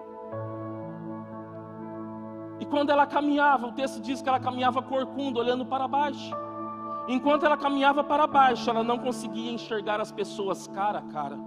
E 2.59 2.65
quando 2.65 2.89
ela 2.89 3.05
caminhava, 3.05 3.67
o 3.67 3.71
texto 3.71 3.99
diz 4.01 4.21
que 4.21 4.29
ela 4.29 4.39
caminhava 4.39 4.81
corcunda, 4.81 5.39
olhando 5.39 5.65
para 5.65 5.87
baixo. 5.87 6.35
Enquanto 7.07 7.45
ela 7.45 7.57
caminhava 7.57 8.03
para 8.03 8.25
baixo, 8.25 8.69
ela 8.69 8.83
não 8.83 8.97
conseguia 8.97 9.51
enxergar 9.51 9.99
as 9.99 10.11
pessoas 10.11 10.67
cara 10.67 10.99
a 10.99 11.01
cara. 11.01 11.37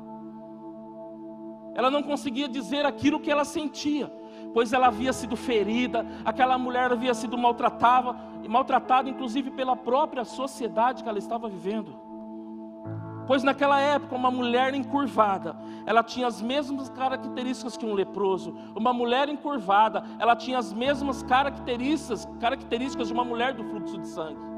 Ela 1.74 1.90
não 1.90 2.02
conseguia 2.02 2.48
dizer 2.48 2.86
aquilo 2.86 3.20
que 3.20 3.30
ela 3.30 3.44
sentia, 3.44 4.10
pois 4.52 4.72
ela 4.72 4.86
havia 4.86 5.12
sido 5.12 5.36
ferida, 5.36 6.06
aquela 6.24 6.56
mulher 6.56 6.92
havia 6.92 7.12
sido 7.12 7.36
maltratada, 7.36 8.16
maltratada 8.48 9.08
inclusive 9.10 9.50
pela 9.50 9.76
própria 9.76 10.24
sociedade 10.24 11.02
que 11.02 11.08
ela 11.08 11.18
estava 11.18 11.48
vivendo. 11.48 12.06
Pois 13.26 13.42
naquela 13.42 13.80
época, 13.80 14.14
uma 14.14 14.30
mulher 14.30 14.72
encurvada, 14.72 15.56
ela 15.84 16.02
tinha 16.02 16.26
as 16.28 16.40
mesmas 16.40 16.88
características 16.88 17.76
que 17.76 17.84
um 17.84 17.92
leproso. 17.92 18.54
Uma 18.74 18.92
mulher 18.92 19.28
encurvada, 19.28 20.04
ela 20.18 20.36
tinha 20.36 20.58
as 20.58 20.72
mesmas 20.72 21.22
características, 21.24 22.26
características 22.38 23.08
de 23.08 23.14
uma 23.14 23.24
mulher 23.24 23.52
do 23.52 23.64
fluxo 23.64 23.98
de 23.98 24.06
sangue. 24.06 24.55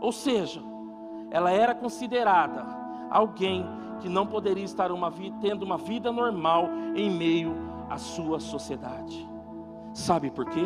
Ou 0.00 0.12
seja, 0.12 0.62
ela 1.30 1.50
era 1.50 1.74
considerada 1.74 2.66
alguém 3.10 3.66
que 4.00 4.08
não 4.08 4.26
poderia 4.26 4.64
estar 4.64 4.92
uma 4.92 5.10
vida, 5.10 5.36
tendo 5.40 5.64
uma 5.64 5.76
vida 5.76 6.12
normal 6.12 6.68
em 6.94 7.10
meio 7.10 7.54
a 7.90 7.98
sua 7.98 8.38
sociedade. 8.38 9.28
Sabe 9.92 10.30
por 10.30 10.46
quê? 10.46 10.64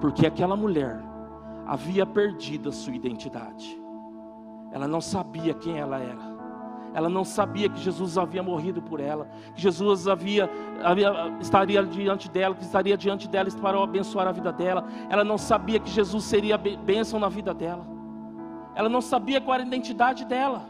Porque 0.00 0.26
aquela 0.26 0.56
mulher 0.56 1.00
havia 1.66 2.06
perdido 2.06 2.68
a 2.68 2.72
sua 2.72 2.94
identidade. 2.94 3.80
Ela 4.70 4.86
não 4.86 5.00
sabia 5.00 5.52
quem 5.52 5.78
ela 5.78 5.98
era. 5.98 6.29
Ela 6.92 7.08
não 7.08 7.24
sabia 7.24 7.68
que 7.68 7.78
Jesus 7.78 8.18
havia 8.18 8.42
morrido 8.42 8.82
por 8.82 9.00
ela, 9.00 9.28
que 9.54 9.62
Jesus 9.62 10.08
havia, 10.08 10.50
havia, 10.82 11.36
estaria 11.40 11.82
diante 11.84 12.28
dela, 12.28 12.54
que 12.54 12.64
estaria 12.64 12.96
diante 12.96 13.28
dela 13.28 13.48
para 13.60 13.82
abençoar 13.82 14.26
a 14.26 14.32
vida 14.32 14.52
dela. 14.52 14.84
Ela 15.08 15.22
não 15.22 15.38
sabia 15.38 15.78
que 15.78 15.90
Jesus 15.90 16.24
seria 16.24 16.58
bênção 16.58 17.20
na 17.20 17.28
vida 17.28 17.54
dela. 17.54 17.86
Ela 18.74 18.88
não 18.88 19.00
sabia 19.00 19.40
qual 19.40 19.54
era 19.54 19.64
a 19.64 19.66
identidade 19.66 20.24
dela. 20.24 20.62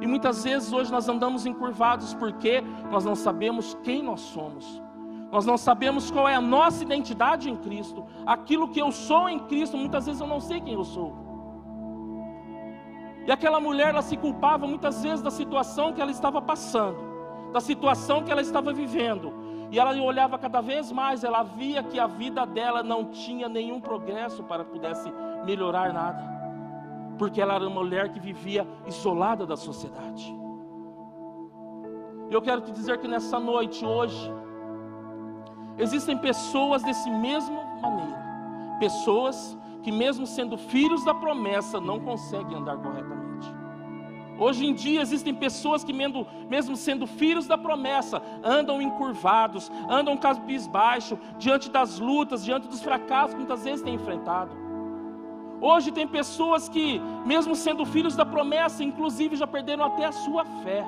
E 0.00 0.06
muitas 0.06 0.44
vezes 0.44 0.72
hoje 0.72 0.90
nós 0.90 1.08
andamos 1.08 1.46
encurvados 1.46 2.14
porque 2.14 2.62
nós 2.90 3.04
não 3.04 3.14
sabemos 3.14 3.76
quem 3.82 4.02
nós 4.02 4.20
somos. 4.20 4.82
Nós 5.30 5.44
não 5.44 5.56
sabemos 5.56 6.10
qual 6.10 6.28
é 6.28 6.34
a 6.34 6.40
nossa 6.40 6.82
identidade 6.82 7.50
em 7.50 7.56
Cristo. 7.56 8.04
Aquilo 8.24 8.68
que 8.68 8.80
eu 8.80 8.92
sou 8.92 9.28
em 9.28 9.38
Cristo, 9.40 9.76
muitas 9.76 10.06
vezes 10.06 10.20
eu 10.20 10.26
não 10.26 10.40
sei 10.40 10.60
quem 10.60 10.74
eu 10.74 10.84
sou. 10.84 11.25
E 13.26 13.32
aquela 13.32 13.58
mulher, 13.60 13.88
ela 13.88 14.02
se 14.02 14.16
culpava 14.16 14.66
muitas 14.66 15.02
vezes 15.02 15.22
da 15.22 15.30
situação 15.30 15.92
que 15.92 16.00
ela 16.00 16.10
estava 16.10 16.40
passando, 16.40 16.98
da 17.52 17.60
situação 17.60 18.22
que 18.22 18.30
ela 18.30 18.40
estava 18.40 18.72
vivendo. 18.72 19.32
E 19.70 19.78
ela 19.78 20.00
olhava 20.00 20.38
cada 20.38 20.60
vez 20.60 20.92
mais, 20.92 21.24
ela 21.24 21.42
via 21.42 21.82
que 21.82 21.98
a 21.98 22.06
vida 22.06 22.46
dela 22.46 22.82
não 22.82 23.06
tinha 23.06 23.48
nenhum 23.48 23.80
progresso 23.80 24.44
para 24.44 24.64
pudesse 24.64 25.12
melhorar 25.44 25.92
nada 25.92 26.36
porque 27.16 27.40
ela 27.40 27.54
era 27.54 27.66
uma 27.66 27.82
mulher 27.82 28.10
que 28.10 28.20
vivia 28.20 28.66
isolada 28.86 29.46
da 29.46 29.56
sociedade. 29.56 30.34
Eu 32.30 32.42
quero 32.42 32.60
te 32.60 32.72
dizer 32.72 32.98
que 32.98 33.08
nessa 33.08 33.38
noite, 33.38 33.84
hoje, 33.84 34.32
existem 35.78 36.18
pessoas 36.18 36.82
desse 36.82 37.08
mesmo 37.10 37.56
maneira, 37.80 38.76
pessoas 38.80 39.56
que, 39.86 39.92
mesmo 39.92 40.26
sendo 40.26 40.58
filhos 40.58 41.04
da 41.04 41.14
promessa, 41.14 41.80
não 41.80 42.00
conseguem 42.00 42.56
andar 42.56 42.76
corretamente. 42.76 43.48
Hoje 44.36 44.66
em 44.66 44.74
dia 44.74 45.00
existem 45.00 45.32
pessoas 45.32 45.84
que, 45.84 45.92
mesmo 45.92 46.76
sendo 46.76 47.06
filhos 47.06 47.46
da 47.46 47.56
promessa, 47.56 48.20
andam 48.42 48.82
encurvados, 48.82 49.70
andam 49.88 50.16
cabisbaixo, 50.16 51.16
diante 51.38 51.70
das 51.70 52.00
lutas, 52.00 52.44
diante 52.44 52.66
dos 52.66 52.82
fracassos 52.82 53.34
que 53.34 53.38
muitas 53.38 53.62
vezes 53.62 53.80
têm 53.80 53.94
enfrentado. 53.94 54.50
Hoje 55.60 55.92
tem 55.92 56.08
pessoas 56.08 56.68
que, 56.68 57.00
mesmo 57.24 57.54
sendo 57.54 57.86
filhos 57.86 58.16
da 58.16 58.26
promessa, 58.26 58.82
inclusive 58.82 59.36
já 59.36 59.46
perderam 59.46 59.84
até 59.84 60.06
a 60.06 60.10
sua 60.10 60.44
fé. 60.64 60.84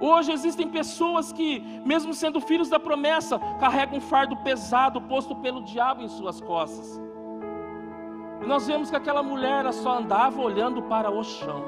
Hoje 0.00 0.32
existem 0.32 0.66
pessoas 0.66 1.30
que, 1.30 1.60
mesmo 1.84 2.14
sendo 2.14 2.40
filhos 2.40 2.70
da 2.70 2.80
promessa, 2.80 3.38
carregam 3.60 3.98
um 3.98 4.00
fardo 4.00 4.34
pesado 4.38 4.98
posto 5.02 5.36
pelo 5.36 5.62
diabo 5.62 6.02
em 6.02 6.08
suas 6.08 6.40
costas. 6.40 7.04
E 8.42 8.46
nós 8.46 8.66
vemos 8.66 8.90
que 8.90 8.96
aquela 8.96 9.22
mulher 9.22 9.70
só 9.72 9.98
andava 9.98 10.40
olhando 10.40 10.82
para 10.82 11.10
o 11.10 11.22
chão, 11.22 11.64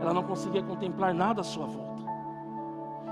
ela 0.00 0.12
não 0.12 0.22
conseguia 0.22 0.62
contemplar 0.62 1.14
nada 1.14 1.40
à 1.40 1.44
sua 1.44 1.66
volta. 1.66 1.90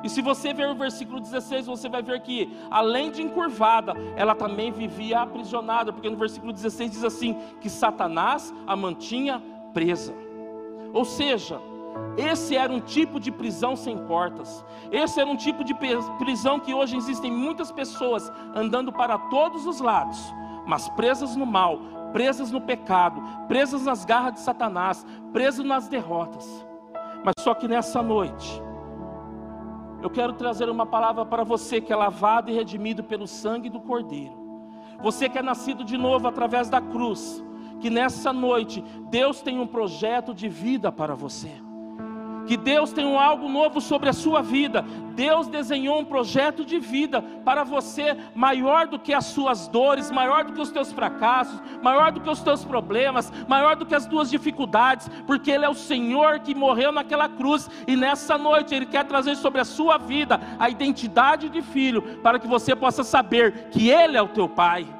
E 0.03 0.09
se 0.09 0.23
você 0.23 0.55
ver 0.55 0.69
o 0.69 0.75
versículo 0.75 1.21
16, 1.21 1.67
você 1.67 1.89
vai 1.89 2.03
ver 2.03 2.21
que, 2.21 2.57
além 2.71 3.11
de 3.11 3.21
encurvada, 3.21 3.95
ela 4.17 4.35
também 4.35 4.71
vivia 4.71 5.21
aprisionada, 5.21 5.93
porque 5.93 6.09
no 6.09 6.17
versículo 6.17 6.53
16 6.53 6.91
diz 6.91 7.05
assim: 7.05 7.37
que 7.61 7.69
Satanás 7.69 8.55
a 8.67 8.77
mantinha 8.77 9.43
presa. 9.75 10.15
Ou 10.93 11.05
seja, 11.05 11.61
esse 12.17 12.57
era 12.57 12.73
um 12.73 12.81
tipo 12.81 13.19
de 13.19 13.31
prisão 13.31 13.77
sem 13.77 13.99
portas. 14.07 14.65
Esse 14.91 15.21
era 15.21 15.29
um 15.29 15.37
tipo 15.37 15.65
de 15.65 15.75
prisão 16.19 16.61
que 16.61 16.73
hoje 16.73 16.97
existem 16.97 17.31
muitas 17.31 17.71
pessoas 17.73 18.31
andando 18.55 18.93
para 18.93 19.19
todos 19.19 19.67
os 19.67 19.81
lados, 19.81 20.19
mas 20.67 20.89
presas 20.91 21.35
no 21.37 21.47
mal, 21.47 21.79
presas 22.13 22.51
no 22.51 22.61
pecado, 22.61 23.21
presas 23.47 23.85
nas 23.85 24.05
garras 24.05 24.35
de 24.35 24.41
Satanás, 24.41 25.07
presas 25.33 25.65
nas 25.65 25.89
derrotas. 25.89 26.67
Mas 27.25 27.35
só 27.41 27.55
que 27.55 27.69
nessa 27.69 28.03
noite, 28.03 28.63
eu 30.03 30.11
quero 30.11 30.33
trazer 30.33 30.69
uma 30.69 30.87
palavra 30.87 31.27
para 31.27 31.45
você 31.45 31.81
que 31.81 31.93
é 31.93 31.97
lavado 31.97 32.51
e 32.51 32.55
redimido 32.55 33.03
pelo 33.03 33.27
sangue 33.27 33.69
do 33.69 33.81
Cordeiro. 33.81 34.37
Você 35.01 35.29
que 35.29 35.39
é 35.39 35.43
nascido 35.43 35.85
de 35.85 35.97
novo 35.97 36.27
através 36.27 36.69
da 36.69 36.81
cruz, 36.81 37.45
que 37.81 37.91
nessa 37.91 38.33
noite 38.33 38.83
Deus 39.11 39.41
tem 39.41 39.59
um 39.61 39.67
projeto 39.67 40.35
de 40.35 40.49
vida 40.49 40.91
para 40.91 41.15
você 41.15 41.68
que 42.49 42.57
Deus 42.57 42.93
tem 42.93 43.05
um 43.05 43.19
algo 43.19 43.47
novo 43.47 43.79
sobre 43.79 44.09
a 44.09 44.13
sua 44.15 44.41
vida. 44.41 44.83
Deus 45.15 45.49
desenhou 45.49 46.01
um 46.01 46.05
projeto 46.05 46.65
de 46.65 46.79
vida 46.79 47.21
para 47.45 47.63
você 47.63 48.17
maior 48.35 48.87
do 48.87 48.99
que 48.99 49.13
as 49.13 49.27
suas 49.27 49.69
dores, 49.69 50.11
maior 50.11 50.45
do 50.45 50.55
que 50.55 50.61
os 50.61 50.71
teus 50.71 50.91
fracassos, 50.91 51.61
maior 51.83 52.11
do 52.11 52.21
que 52.21 52.31
os 52.31 52.41
teus 52.41 52.65
problemas, 52.65 53.31
maior 53.47 53.77
do 53.77 53.85
que 53.85 53.95
as 53.95 54.07
tuas 54.07 54.31
dificuldades, 54.31 55.11
porque 55.27 55.51
Ele 55.51 55.67
é 55.67 55.69
o 55.69 55.75
Senhor 55.75 56.39
que 56.39 56.55
morreu 56.55 56.91
naquela 56.91 57.29
cruz 57.29 57.69
e 57.87 57.95
nessa 57.95 58.39
noite 58.39 58.75
Ele 58.75 58.87
quer 58.87 59.05
trazer 59.05 59.37
sobre 59.37 59.61
a 59.61 59.65
sua 59.65 59.99
vida 59.99 60.41
a 60.59 60.71
identidade 60.71 61.51
de 61.51 61.61
filho, 61.61 62.01
para 62.23 62.39
que 62.39 62.47
você 62.47 62.75
possa 62.75 63.05
saber 63.05 63.69
que 63.71 63.91
Ele 63.91 64.17
é 64.17 64.23
o 64.23 64.29
teu 64.29 64.49
Pai 64.49 64.98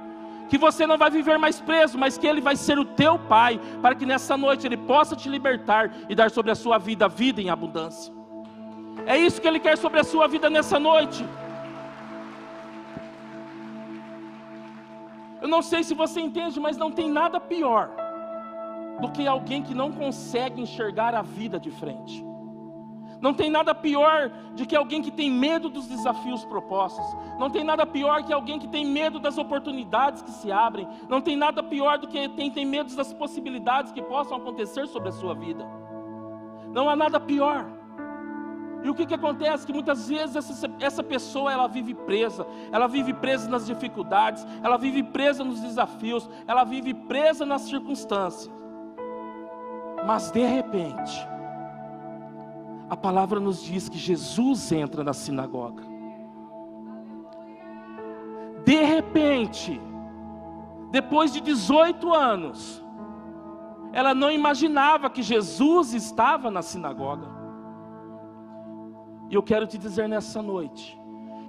que 0.49 0.59
você 0.59 0.87
não 0.87 0.97
vai 0.97 1.11
viver 1.11 1.39
mais 1.39 1.61
preso, 1.61 1.99
mas 1.99 2.17
que 2.17 2.27
Ele 2.27 2.41
vai 2.41 2.57
ser 2.57 2.79
o 2.79 2.85
teu 2.85 3.19
Pai, 3.19 3.61
para 3.83 3.95
que 3.95 4.07
nessa 4.07 4.37
noite 4.37 4.67
Ele 4.67 4.77
possa 4.77 5.15
te 5.15 5.29
libertar 5.29 5.93
e 6.09 6.15
dar 6.15 6.31
sobre 6.31 6.51
a 6.51 6.55
sua 6.55 6.79
vida 6.79 7.09
vida 7.09 7.41
em 7.41 7.51
abundância. 7.51 8.13
É 9.07 9.17
isso 9.17 9.41
que 9.41 9.49
Ele 9.49 9.61
quer 9.61 9.77
sobre 9.79 10.01
a 10.01 10.05
sua 10.05 10.27
vida 10.27 10.51
nessa 10.51 10.79
noite. 10.79 11.25
Eu 15.41 15.49
não 15.49 15.63
sei 15.63 15.83
se 15.85 15.95
você 15.95 16.21
entende, 16.21 16.59
mas 16.59 16.77
não 16.77 16.91
tem 16.91 17.09
nada 17.09 17.39
pior 17.39 17.91
do 19.01 19.11
que 19.11 19.27
alguém 19.27 19.63
que 19.63 19.75
não 19.75 19.93
consegue 19.93 20.61
enxergar 20.61 21.15
a 21.15 21.23
vida 21.23 21.61
de 21.61 21.71
frente. 21.71 22.28
Não 23.21 23.35
tem 23.35 23.51
nada 23.51 23.75
pior 23.75 24.31
de 24.55 24.65
que 24.65 24.77
alguém 24.77 25.03
que 25.03 25.11
tem 25.11 25.31
medo 25.31 25.69
dos 25.69 25.87
desafios 25.87 26.45
propostos. 26.45 27.05
Não 27.39 27.51
tem 27.51 27.65
nada 27.65 27.85
pior 27.85 28.23
que 28.23 28.33
alguém 28.33 28.59
que 28.59 28.69
tem 28.69 28.87
medo 28.87 29.19
das 29.19 29.37
oportunidades 29.39 30.23
que 30.23 30.31
se 30.31 30.53
abrem. 30.53 30.89
Não 31.09 31.21
tem 31.21 31.37
nada 31.37 31.63
pior 31.63 31.99
do 31.99 32.07
que 32.07 32.29
quem 32.29 32.51
tem 32.51 32.65
medo 32.65 32.95
das 32.95 33.13
possibilidades 33.13 33.93
que 33.93 34.03
possam 34.03 34.37
acontecer 34.37 34.87
sobre 34.87 35.09
a 35.09 35.13
sua 35.13 35.35
vida. 35.35 35.67
Não 36.73 36.89
há 36.89 36.95
nada 36.95 37.19
pior. 37.19 37.67
E 38.83 38.89
o 38.89 38.95
que, 38.95 39.07
que 39.07 39.15
acontece? 39.15 39.67
Que 39.67 39.73
muitas 39.73 40.09
vezes 40.09 40.37
essa, 40.37 40.71
essa 40.79 41.03
pessoa 41.03 41.53
ela 41.53 41.67
vive 41.67 41.95
presa, 41.95 42.47
ela 42.71 42.87
vive 42.87 43.13
presa 43.13 43.49
nas 43.51 43.67
dificuldades, 43.67 44.47
ela 44.63 44.77
vive 44.77 45.03
presa 45.03 45.43
nos 45.43 45.61
desafios, 45.61 46.31
ela 46.47 46.63
vive 46.63 46.95
presa 46.95 47.45
nas 47.45 47.63
circunstâncias. 47.63 48.49
Mas 50.07 50.31
de 50.31 50.45
repente, 50.47 51.27
a 52.89 52.97
palavra 52.97 53.39
nos 53.39 53.63
diz 53.63 53.89
que 53.89 53.99
Jesus 53.99 54.73
entra 54.73 55.05
na 55.05 55.13
sinagoga. 55.13 55.83
De 58.65 58.83
repente, 58.83 59.81
depois 60.91 61.33
de 61.33 61.41
18 61.41 62.13
anos, 62.15 62.85
ela 63.93 64.15
não 64.15 64.31
imaginava 64.31 65.11
que 65.11 65.23
Jesus 65.23 65.93
estava 65.93 66.51
na 66.51 66.63
sinagoga. 66.63 67.29
E 69.31 69.35
eu 69.35 69.43
quero 69.43 69.67
te 69.67 69.77
dizer 69.77 70.09
nessa 70.09 70.41
noite, 70.41 70.99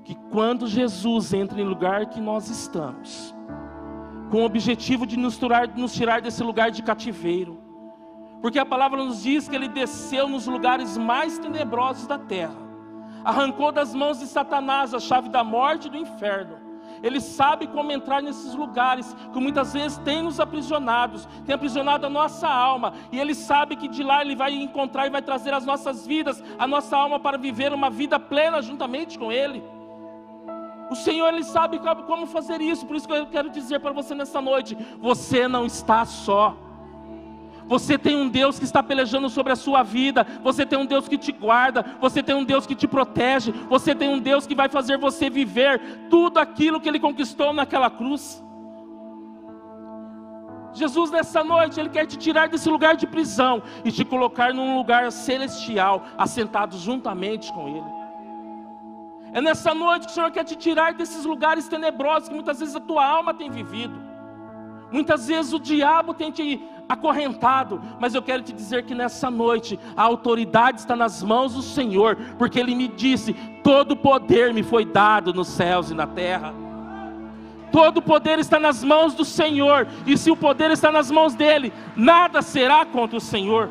que 0.03 0.15
quando 0.31 0.67
Jesus 0.67 1.33
entra 1.33 1.61
em 1.61 1.63
lugar 1.63 2.07
que 2.07 2.19
nós 2.19 2.49
estamos, 2.49 3.35
com 4.29 4.41
o 4.41 4.45
objetivo 4.45 5.05
de 5.05 5.17
nos 5.17 5.37
tirar, 5.37 5.67
nos 5.67 5.93
tirar 5.93 6.21
desse 6.21 6.43
lugar 6.43 6.71
de 6.71 6.83
cativeiro, 6.83 7.58
porque 8.41 8.59
a 8.59 8.65
palavra 8.65 9.03
nos 9.03 9.23
diz 9.23 9.47
que 9.47 9.55
ele 9.55 9.67
desceu 9.67 10.27
nos 10.27 10.47
lugares 10.47 10.97
mais 10.97 11.37
tenebrosos 11.37 12.07
da 12.07 12.17
terra, 12.17 12.55
arrancou 13.23 13.71
das 13.71 13.93
mãos 13.93 14.19
de 14.19 14.27
Satanás 14.27 14.93
a 14.93 14.99
chave 14.99 15.29
da 15.29 15.43
morte 15.43 15.87
e 15.87 15.91
do 15.91 15.97
inferno. 15.97 16.69
Ele 17.01 17.21
sabe 17.21 17.67
como 17.67 17.91
entrar 17.91 18.21
nesses 18.21 18.53
lugares 18.55 19.15
que 19.31 19.39
muitas 19.39 19.73
vezes 19.73 19.97
tem 19.99 20.21
nos 20.21 20.39
aprisionados, 20.39 21.27
tem 21.45 21.55
aprisionado 21.55 22.05
a 22.05 22.09
nossa 22.09 22.47
alma, 22.47 22.93
e 23.11 23.19
Ele 23.19 23.33
sabe 23.33 23.75
que 23.75 23.87
de 23.87 24.03
lá 24.03 24.21
Ele 24.21 24.35
vai 24.35 24.53
encontrar 24.53 25.07
e 25.07 25.09
vai 25.09 25.21
trazer 25.21 25.53
as 25.53 25.65
nossas 25.65 26.05
vidas, 26.05 26.43
a 26.57 26.67
nossa 26.67 26.97
alma 26.97 27.19
para 27.19 27.37
viver 27.37 27.73
uma 27.73 27.89
vida 27.89 28.19
plena 28.19 28.61
juntamente 28.61 29.17
com 29.17 29.31
Ele. 29.31 29.63
O 30.89 30.95
Senhor 30.95 31.27
ele 31.27 31.43
sabe 31.43 31.79
como 32.07 32.25
fazer 32.25 32.59
isso, 32.61 32.85
por 32.85 32.95
isso 32.95 33.07
que 33.07 33.13
eu 33.13 33.27
quero 33.27 33.49
dizer 33.51 33.79
para 33.79 33.91
você 33.91 34.15
nessa 34.15 34.41
noite: 34.41 34.75
você 34.99 35.47
não 35.47 35.65
está 35.65 36.03
só. 36.03 36.57
Você 37.69 37.99
tem 37.99 38.15
um 38.15 38.27
Deus 38.27 38.57
que 38.57 38.65
está 38.65 38.81
pelejando 38.81 39.29
sobre 39.29 39.53
a 39.53 39.55
sua 39.55 39.83
vida. 39.83 40.25
Você 40.43 40.65
tem 40.65 40.79
um 40.79 40.87
Deus 40.87 41.07
que 41.07 41.19
te 41.19 41.31
guarda. 41.31 41.85
Você 42.01 42.23
tem 42.23 42.33
um 42.33 42.43
Deus 42.43 42.65
que 42.65 42.73
te 42.73 42.87
protege. 42.87 43.51
Você 43.69 43.93
tem 43.93 44.09
um 44.09 44.17
Deus 44.17 44.47
que 44.47 44.55
vai 44.55 44.67
fazer 44.67 44.97
você 44.97 45.29
viver 45.29 45.79
tudo 46.09 46.39
aquilo 46.39 46.81
que 46.81 46.89
Ele 46.89 46.99
conquistou 46.99 47.53
naquela 47.53 47.87
cruz. 47.91 48.43
Jesus, 50.73 51.11
nessa 51.11 51.43
noite, 51.43 51.79
Ele 51.79 51.89
quer 51.89 52.07
te 52.07 52.17
tirar 52.17 52.47
desse 52.47 52.67
lugar 52.67 52.95
de 52.95 53.05
prisão 53.05 53.61
e 53.85 53.91
te 53.91 54.03
colocar 54.03 54.51
num 54.51 54.75
lugar 54.75 55.11
celestial, 55.11 56.03
assentado 56.17 56.75
juntamente 56.75 57.53
com 57.53 57.67
Ele. 57.67 57.99
É 59.31 59.41
nessa 59.41 59.75
noite 59.75 60.07
que 60.07 60.11
o 60.11 60.15
Senhor 60.15 60.31
quer 60.31 60.43
te 60.43 60.55
tirar 60.55 60.95
desses 60.95 61.23
lugares 61.23 61.67
tenebrosos 61.67 62.29
que 62.29 62.33
muitas 62.33 62.59
vezes 62.59 62.75
a 62.75 62.79
tua 62.79 63.05
alma 63.05 63.31
tem 63.31 63.51
vivido. 63.51 63.93
Muitas 64.91 65.27
vezes 65.27 65.53
o 65.53 65.59
diabo 65.59 66.15
tem 66.15 66.31
te 66.31 66.59
acorrentado, 66.89 67.79
mas 67.99 68.15
eu 68.15 68.21
quero 68.21 68.41
te 68.41 68.51
dizer 68.51 68.83
que 68.83 68.95
nessa 68.95 69.29
noite 69.29 69.79
a 69.95 70.01
autoridade 70.01 70.79
está 70.79 70.95
nas 70.95 71.21
mãos 71.21 71.53
do 71.53 71.61
Senhor, 71.61 72.17
porque 72.39 72.59
Ele 72.59 72.73
me 72.73 72.87
disse: 72.87 73.33
todo 73.63 73.95
poder 73.95 74.51
me 74.51 74.63
foi 74.63 74.83
dado 74.83 75.31
nos 75.31 75.49
céus 75.49 75.91
e 75.91 75.93
na 75.93 76.07
terra. 76.07 76.51
Todo 77.71 78.01
poder 78.01 78.39
está 78.39 78.59
nas 78.59 78.83
mãos 78.83 79.13
do 79.13 79.23
Senhor, 79.23 79.87
e 80.07 80.17
se 80.17 80.31
o 80.31 80.35
poder 80.35 80.71
está 80.71 80.91
nas 80.91 81.11
mãos 81.11 81.35
dele, 81.35 81.71
nada 81.95 82.41
será 82.41 82.83
contra 82.83 83.17
o 83.17 83.21
Senhor. 83.21 83.69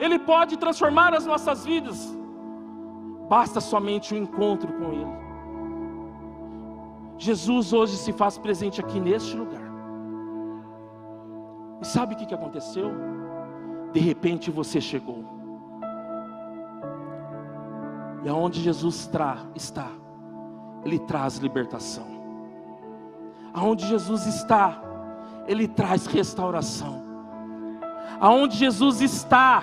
Ele 0.00 0.18
pode 0.18 0.56
transformar 0.56 1.12
as 1.14 1.26
nossas 1.26 1.66
vidas, 1.66 2.16
basta 3.28 3.60
somente 3.60 4.14
o 4.14 4.16
um 4.16 4.22
encontro 4.22 4.72
com 4.72 4.92
Ele. 4.92 5.24
Jesus 7.18 7.74
hoje 7.74 7.96
se 7.96 8.12
faz 8.12 8.38
presente 8.38 8.80
aqui 8.80 8.98
neste 8.98 9.36
lugar. 9.36 9.63
E 11.84 11.86
sabe 11.86 12.14
o 12.14 12.16
que 12.16 12.34
aconteceu? 12.34 12.94
De 13.92 14.00
repente 14.00 14.50
você 14.50 14.80
chegou. 14.80 15.22
E 18.24 18.28
aonde 18.28 18.62
Jesus 18.62 19.10
está, 19.54 19.88
Ele 20.82 20.98
traz 20.98 21.36
libertação. 21.36 22.06
Aonde 23.52 23.86
Jesus 23.86 24.24
está, 24.24 24.80
Ele 25.46 25.68
traz 25.68 26.06
restauração. 26.06 27.02
Aonde 28.18 28.56
Jesus 28.56 29.02
está, 29.02 29.62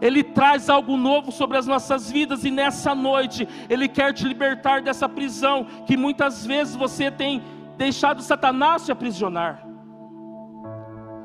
ele 0.00 0.22
traz 0.22 0.70
algo 0.70 0.96
novo 0.96 1.32
sobre 1.32 1.56
as 1.56 1.66
nossas 1.66 2.08
vidas 2.08 2.44
e 2.44 2.50
nessa 2.50 2.94
noite 2.94 3.48
Ele 3.68 3.88
quer 3.88 4.12
te 4.12 4.28
libertar 4.28 4.82
dessa 4.82 5.08
prisão 5.08 5.66
que 5.86 5.96
muitas 5.96 6.46
vezes 6.46 6.76
você 6.76 7.10
tem 7.10 7.42
deixado 7.76 8.22
Satanás 8.22 8.84
te 8.84 8.92
aprisionar. 8.92 9.65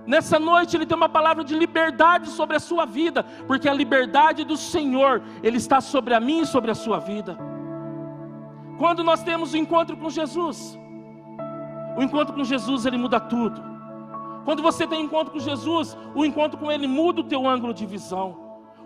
Nessa 0.05 0.39
noite 0.39 0.75
Ele 0.75 0.85
tem 0.85 0.97
uma 0.97 1.09
palavra 1.09 1.43
de 1.43 1.55
liberdade 1.55 2.29
sobre 2.29 2.55
a 2.55 2.59
sua 2.59 2.85
vida, 2.85 3.23
porque 3.47 3.69
a 3.69 3.73
liberdade 3.73 4.43
do 4.43 4.57
Senhor, 4.57 5.21
Ele 5.43 5.57
está 5.57 5.79
sobre 5.79 6.13
a 6.13 6.19
mim 6.19 6.41
e 6.41 6.45
sobre 6.45 6.71
a 6.71 6.75
sua 6.75 6.99
vida. 6.99 7.37
Quando 8.77 9.03
nós 9.03 9.21
temos 9.23 9.53
o 9.53 9.57
encontro 9.57 9.95
com 9.95 10.09
Jesus, 10.09 10.77
o 11.95 12.01
encontro 12.01 12.33
com 12.33 12.43
Jesus 12.43 12.85
ele 12.85 12.97
muda 12.97 13.19
tudo. 13.19 13.71
Quando 14.43 14.63
você 14.63 14.87
tem 14.87 15.03
encontro 15.03 15.31
com 15.33 15.39
Jesus, 15.39 15.95
o 16.15 16.25
encontro 16.25 16.59
com 16.59 16.71
Ele 16.71 16.87
muda 16.87 17.21
o 17.21 17.23
teu 17.23 17.47
ângulo 17.47 17.73
de 17.73 17.85
visão. 17.85 18.35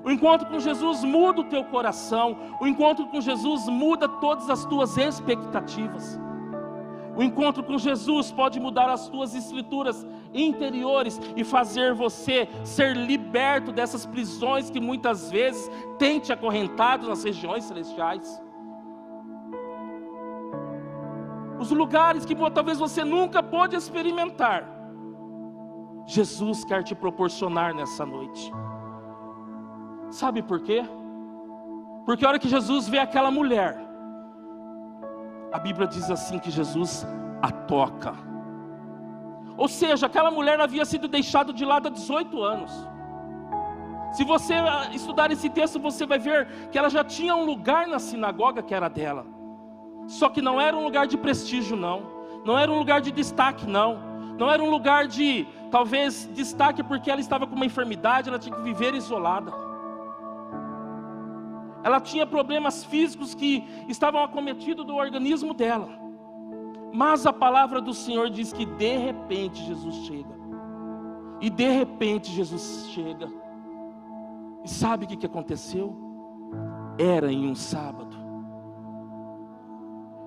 O 0.04 0.12
encontro 0.12 0.48
com 0.48 0.60
Jesus 0.60 1.04
muda 1.04 1.42
o 1.42 1.46
teu 1.46 1.64
coração. 1.64 2.38
O 2.60 2.68
encontro 2.68 3.08
com 3.08 3.22
Jesus 3.22 3.68
muda 3.68 4.08
todas 4.08 4.50
as 4.50 4.66
tuas 4.66 4.98
expectativas. 4.98 6.20
O 7.16 7.24
encontro 7.24 7.64
com 7.64 7.78
Jesus 7.78 8.32
pode 8.32 8.60
mudar 8.60 8.90
as 8.90 9.08
tuas 9.08 9.34
escrituras 9.34 10.06
interiores 10.36 11.20
e 11.36 11.44
fazer 11.44 11.94
você 11.94 12.48
ser 12.64 12.96
liberto 12.96 13.72
dessas 13.72 14.06
prisões 14.06 14.70
que 14.70 14.80
muitas 14.80 15.32
vezes 15.32 15.72
têm 15.98 16.20
te 16.20 16.34
acorrentado 16.34 17.08
nas 17.08 17.24
regiões 17.24 17.64
celestiais. 17.64 18.42
Os 21.60 21.72
lugares 21.72 22.26
que 22.26 22.36
talvez 22.52 22.78
você 22.78 23.04
nunca 23.04 23.42
pôde 23.42 23.76
experimentar. 23.76 24.70
Jesus 26.06 26.64
quer 26.64 26.84
te 26.84 26.94
proporcionar 26.94 27.74
nessa 27.74 28.06
noite. 28.06 28.52
Sabe 30.12 30.44
por 30.44 30.62
quê? 30.62 30.84
Porque 32.06 32.24
a 32.24 32.30
hora 32.30 32.40
que 32.40 32.48
Jesus 32.48 32.88
vê 32.88 33.00
aquela 33.00 33.32
mulher, 33.32 33.76
a 35.52 35.58
Bíblia 35.58 35.88
diz 35.88 36.12
assim 36.12 36.38
que 36.38 36.52
Jesus 36.52 37.08
a 37.42 37.50
toca. 37.52 38.14
Ou 39.58 39.68
seja, 39.68 40.06
aquela 40.06 40.30
mulher 40.30 40.60
havia 40.60 40.86
sido 40.86 41.08
deixada 41.08 41.54
de 41.54 41.64
lado 41.64 41.88
há 41.88 41.92
18 41.92 42.44
anos. 42.44 42.72
Se 44.14 44.24
você 44.24 44.54
ah, 44.54 44.90
estudar 44.94 45.32
esse 45.32 45.50
texto, 45.50 45.80
você 45.80 46.06
vai 46.06 46.20
ver 46.20 46.48
que 46.72 46.78
ela 46.78 46.90
já 46.90 47.04
tinha 47.04 47.36
um 47.36 47.46
lugar 47.46 47.88
na 47.88 48.00
sinagoga 48.00 48.62
que 48.62 48.74
era 48.74 48.90
dela. 48.90 49.26
Só 50.08 50.30
que 50.30 50.42
não 50.42 50.60
era 50.60 50.76
um 50.76 50.84
lugar 50.84 51.08
de 51.08 51.18
prestígio, 51.18 51.76
não. 51.76 52.04
Não 52.46 52.58
era 52.58 52.72
um 52.72 52.78
lugar 52.78 53.02
de 53.02 53.12
destaque, 53.12 53.66
não. 53.66 53.98
Não 54.38 54.52
era 54.52 54.62
um 54.64 54.70
lugar 54.70 55.08
de, 55.08 55.48
talvez, 55.72 56.30
destaque 56.34 56.84
porque 56.84 57.10
ela 57.10 57.22
estava 57.22 57.48
com 57.48 57.56
uma 57.56 57.66
enfermidade, 57.66 58.30
ela 58.30 58.40
tinha 58.40 58.56
que 58.56 58.62
viver 58.62 58.94
isolada 58.94 59.66
ela 61.86 62.02
tinha 62.02 62.26
problemas 62.26 62.84
físicos 62.84 63.36
que 63.36 63.64
estavam 63.88 64.24
acometidos 64.24 64.84
do 64.84 64.96
organismo 64.96 65.54
dela. 65.54 65.88
Mas 66.96 67.26
a 67.26 67.34
palavra 67.34 67.82
do 67.82 67.94
Senhor 67.94 68.30
diz 68.30 68.54
que 68.54 68.66
de 68.66 68.96
repente 68.96 69.62
Jesus 69.64 69.96
chega. 70.06 70.34
E 71.42 71.50
de 71.50 71.70
repente 71.70 72.32
Jesus 72.32 72.88
chega. 72.92 73.28
E 74.64 74.70
sabe 74.70 75.04
o 75.04 75.08
que, 75.08 75.18
que 75.18 75.26
aconteceu? 75.26 75.94
Era 76.98 77.30
em 77.30 77.50
um 77.50 77.54
sábado. 77.54 78.16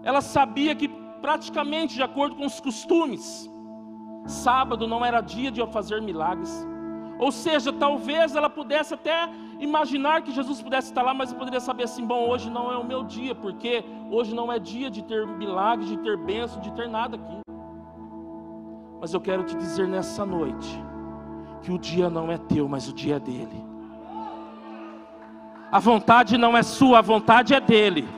Ela 0.03 0.21
sabia 0.21 0.75
que, 0.75 0.89
praticamente 1.23 1.95
de 1.95 2.03
acordo 2.03 2.37
com 2.37 2.45
os 2.45 2.61
costumes, 2.61 3.51
sábado 4.27 4.87
não 4.87 5.03
era 5.03 5.23
dia 5.23 5.51
de 5.51 5.67
fazer 5.69 6.03
milagres. 6.03 6.67
Ou 7.19 7.33
seja, 7.33 7.73
talvez 7.73 8.37
ela 8.37 8.51
pudesse 8.51 8.93
até 8.93 9.27
imaginar 9.59 10.23
que 10.23 10.33
Jesus 10.33 10.63
pudesse 10.63 10.89
estar 10.89 11.03
lá, 11.03 11.13
mas 11.13 11.33
eu 11.33 11.39
poderia 11.39 11.61
saber 11.61 11.85
assim: 11.85 12.05
bom, 12.05 12.29
hoje 12.29 12.51
não 12.51 12.73
é 12.73 12.77
o 12.77 12.85
meu 12.85 13.05
dia, 13.05 13.35
porque 13.35 13.85
hoje 14.11 14.35
não 14.35 14.53
é 14.53 14.59
dia 14.59 14.91
de 14.91 15.03
ter 15.03 15.27
milagre, 15.27 15.87
de 15.87 15.99
ter 15.99 16.17
bênção, 16.17 16.61
de 16.61 16.73
ter 16.73 16.89
nada 16.89 17.17
aqui. 17.17 17.39
Mas 19.01 19.15
eu 19.15 19.21
quero 19.21 19.45
te 19.45 19.57
dizer 19.57 19.87
nessa 19.87 20.27
noite 20.27 20.83
que 21.63 21.73
o 21.73 21.79
dia 21.79 22.09
não 22.11 22.31
é 22.31 22.39
teu, 22.39 22.69
mas 22.69 22.89
o 22.89 22.93
dia 22.93 23.17
é 23.17 23.21
dele. 23.21 23.65
A 25.71 25.79
vontade 25.79 26.39
não 26.39 26.57
é 26.57 26.63
sua, 26.63 26.99
a 26.99 27.03
vontade 27.03 27.55
é 27.55 27.61
dele. 27.61 28.09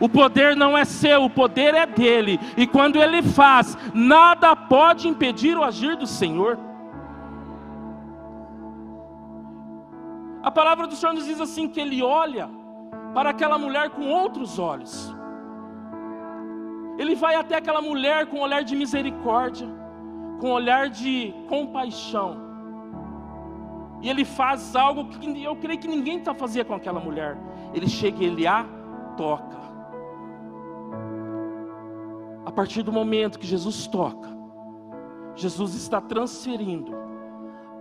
O 0.00 0.08
poder 0.08 0.56
não 0.56 0.76
é 0.76 0.84
seu, 0.84 1.24
o 1.24 1.30
poder 1.30 1.74
é 1.74 1.86
dele. 1.86 2.40
E 2.56 2.66
quando 2.66 3.00
ele 3.00 3.22
faz, 3.22 3.78
nada 3.94 4.56
pode 4.56 5.06
impedir 5.06 5.56
o 5.56 5.62
agir 5.62 5.96
do 5.96 6.06
Senhor. 6.06 6.58
A 10.42 10.50
palavra 10.50 10.86
do 10.86 10.96
Senhor 10.96 11.14
nos 11.14 11.24
diz 11.24 11.40
assim: 11.40 11.68
que 11.68 11.80
ele 11.80 12.02
olha 12.02 12.50
para 13.14 13.30
aquela 13.30 13.56
mulher 13.56 13.90
com 13.90 14.08
outros 14.08 14.58
olhos. 14.58 15.14
Ele 16.98 17.14
vai 17.14 17.34
até 17.36 17.56
aquela 17.56 17.80
mulher 17.80 18.26
com 18.26 18.38
um 18.38 18.42
olhar 18.42 18.62
de 18.62 18.74
misericórdia, 18.76 19.68
com 20.40 20.48
um 20.48 20.52
olhar 20.52 20.88
de 20.88 21.32
compaixão. 21.48 22.36
E 24.02 24.10
ele 24.10 24.24
faz 24.24 24.74
algo 24.74 25.06
que 25.06 25.42
eu 25.42 25.54
creio 25.56 25.78
que 25.78 25.86
ninguém 25.86 26.18
está 26.18 26.34
fazendo 26.34 26.66
com 26.66 26.74
aquela 26.74 26.98
mulher. 26.98 27.38
Ele 27.72 27.88
chega 27.88 28.22
e 28.22 28.26
ele 28.26 28.46
a 28.46 28.66
toca. 29.16 29.62
A 32.44 32.50
partir 32.50 32.82
do 32.82 32.92
momento 32.92 33.38
que 33.38 33.46
Jesus 33.46 33.86
toca, 33.86 34.28
Jesus 35.36 35.74
está 35.74 36.00
transferindo 36.00 37.01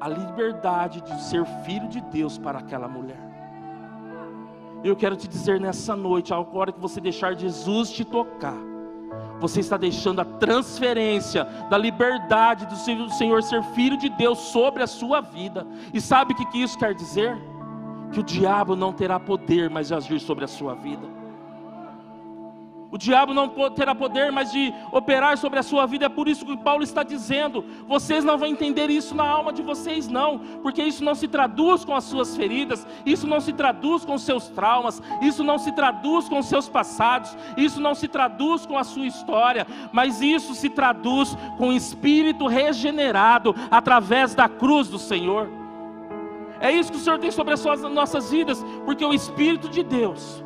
a 0.01 0.09
liberdade 0.09 0.99
de 1.01 1.21
ser 1.21 1.45
filho 1.63 1.87
de 1.87 2.01
Deus 2.01 2.35
para 2.39 2.57
aquela 2.57 2.87
mulher. 2.87 3.19
Eu 4.83 4.95
quero 4.95 5.15
te 5.15 5.27
dizer 5.27 5.61
nessa 5.61 5.95
noite, 5.95 6.33
agora 6.33 6.71
que 6.71 6.79
você 6.79 6.99
deixar 6.99 7.35
Jesus 7.35 7.91
te 7.91 8.03
tocar, 8.03 8.57
você 9.39 9.59
está 9.59 9.77
deixando 9.77 10.19
a 10.19 10.25
transferência 10.25 11.45
da 11.69 11.77
liberdade 11.77 12.65
do 12.65 12.75
Senhor 13.11 13.43
ser 13.43 13.61
filho 13.75 13.95
de 13.95 14.09
Deus 14.09 14.39
sobre 14.39 14.81
a 14.81 14.87
sua 14.87 15.21
vida. 15.21 15.67
E 15.93 16.01
sabe 16.01 16.33
o 16.33 16.35
que 16.35 16.57
isso 16.57 16.79
quer 16.79 16.95
dizer? 16.95 17.37
Que 18.11 18.19
o 18.19 18.23
diabo 18.23 18.75
não 18.75 18.91
terá 18.91 19.19
poder 19.19 19.69
mais 19.69 19.91
agir 19.91 20.19
sobre 20.19 20.45
a 20.45 20.47
sua 20.47 20.73
vida. 20.73 21.20
O 22.91 22.97
diabo 22.97 23.33
não 23.33 23.47
terá 23.69 23.95
poder 23.95 24.33
mais 24.33 24.51
de 24.51 24.73
operar 24.91 25.37
sobre 25.37 25.57
a 25.57 25.63
sua 25.63 25.85
vida. 25.85 26.07
É 26.07 26.09
por 26.09 26.27
isso 26.27 26.45
que 26.45 26.57
Paulo 26.57 26.83
está 26.83 27.03
dizendo: 27.03 27.63
vocês 27.87 28.25
não 28.25 28.37
vão 28.37 28.49
entender 28.49 28.89
isso 28.89 29.15
na 29.15 29.23
alma 29.23 29.53
de 29.53 29.61
vocês, 29.61 30.09
não, 30.09 30.39
porque 30.61 30.83
isso 30.83 31.01
não 31.01 31.15
se 31.15 31.25
traduz 31.25 31.85
com 31.85 31.95
as 31.95 32.03
suas 32.03 32.35
feridas, 32.35 32.85
isso 33.05 33.25
não 33.25 33.39
se 33.39 33.53
traduz 33.53 34.03
com 34.03 34.13
os 34.13 34.23
seus 34.23 34.49
traumas, 34.49 35.01
isso 35.21 35.41
não 35.41 35.57
se 35.57 35.71
traduz 35.71 36.27
com 36.27 36.39
os 36.39 36.47
seus 36.47 36.67
passados, 36.67 37.35
isso 37.55 37.79
não 37.79 37.95
se 37.95 38.09
traduz 38.09 38.65
com 38.65 38.77
a 38.77 38.83
sua 38.83 39.07
história, 39.07 39.65
mas 39.93 40.21
isso 40.21 40.53
se 40.53 40.69
traduz 40.69 41.33
com 41.57 41.69
o 41.69 41.73
espírito 41.73 42.45
regenerado 42.45 43.55
através 43.71 44.35
da 44.35 44.49
cruz 44.49 44.89
do 44.89 44.99
Senhor. 44.99 45.49
É 46.59 46.69
isso 46.71 46.91
que 46.91 46.97
o 46.97 47.01
Senhor 47.01 47.17
tem 47.19 47.31
sobre 47.31 47.53
as 47.53 47.63
nossas 47.83 48.29
vidas, 48.29 48.63
porque 48.85 49.03
o 49.03 49.13
Espírito 49.13 49.67
de 49.67 49.81
Deus 49.81 50.43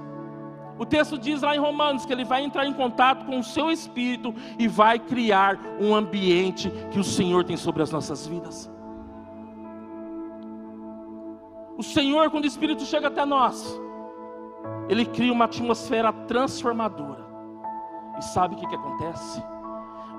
o 0.78 0.86
texto 0.86 1.18
diz 1.18 1.42
lá 1.42 1.56
em 1.56 1.60
Romanos 1.60 2.06
que 2.06 2.12
ele 2.12 2.26
vai 2.26 2.44
entrar 2.44 2.66
em 2.66 2.74
contato 2.74 3.26
com 3.26 3.40
o 3.40 3.44
seu 3.44 3.72
espírito 3.72 4.36
e 4.60 4.68
vai 4.68 5.00
criar 5.00 5.58
um 5.80 5.96
ambiente 5.96 6.70
que 6.92 7.00
o 7.00 7.04
Senhor 7.04 7.46
tem 7.46 7.56
sobre 7.56 7.82
as 7.82 7.92
nossas 7.92 8.28
vidas. 8.28 8.70
O 11.78 11.84
Senhor, 11.84 12.30
quando 12.30 12.44
o 12.44 12.48
Espírito 12.48 12.84
chega 12.84 13.08
até 13.08 13.26
nós, 13.26 13.80
ele 14.90 15.06
cria 15.06 15.32
uma 15.32 15.46
atmosfera 15.46 16.12
transformadora. 16.12 17.26
E 18.18 18.24
sabe 18.24 18.56
o 18.56 18.58
que, 18.58 18.68
que 18.68 18.76
acontece? 18.76 19.44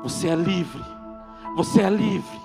Você 0.02 0.28
é 0.28 0.34
livre, 0.34 0.82
você 1.54 1.82
é 1.82 1.90
livre, 1.90 2.40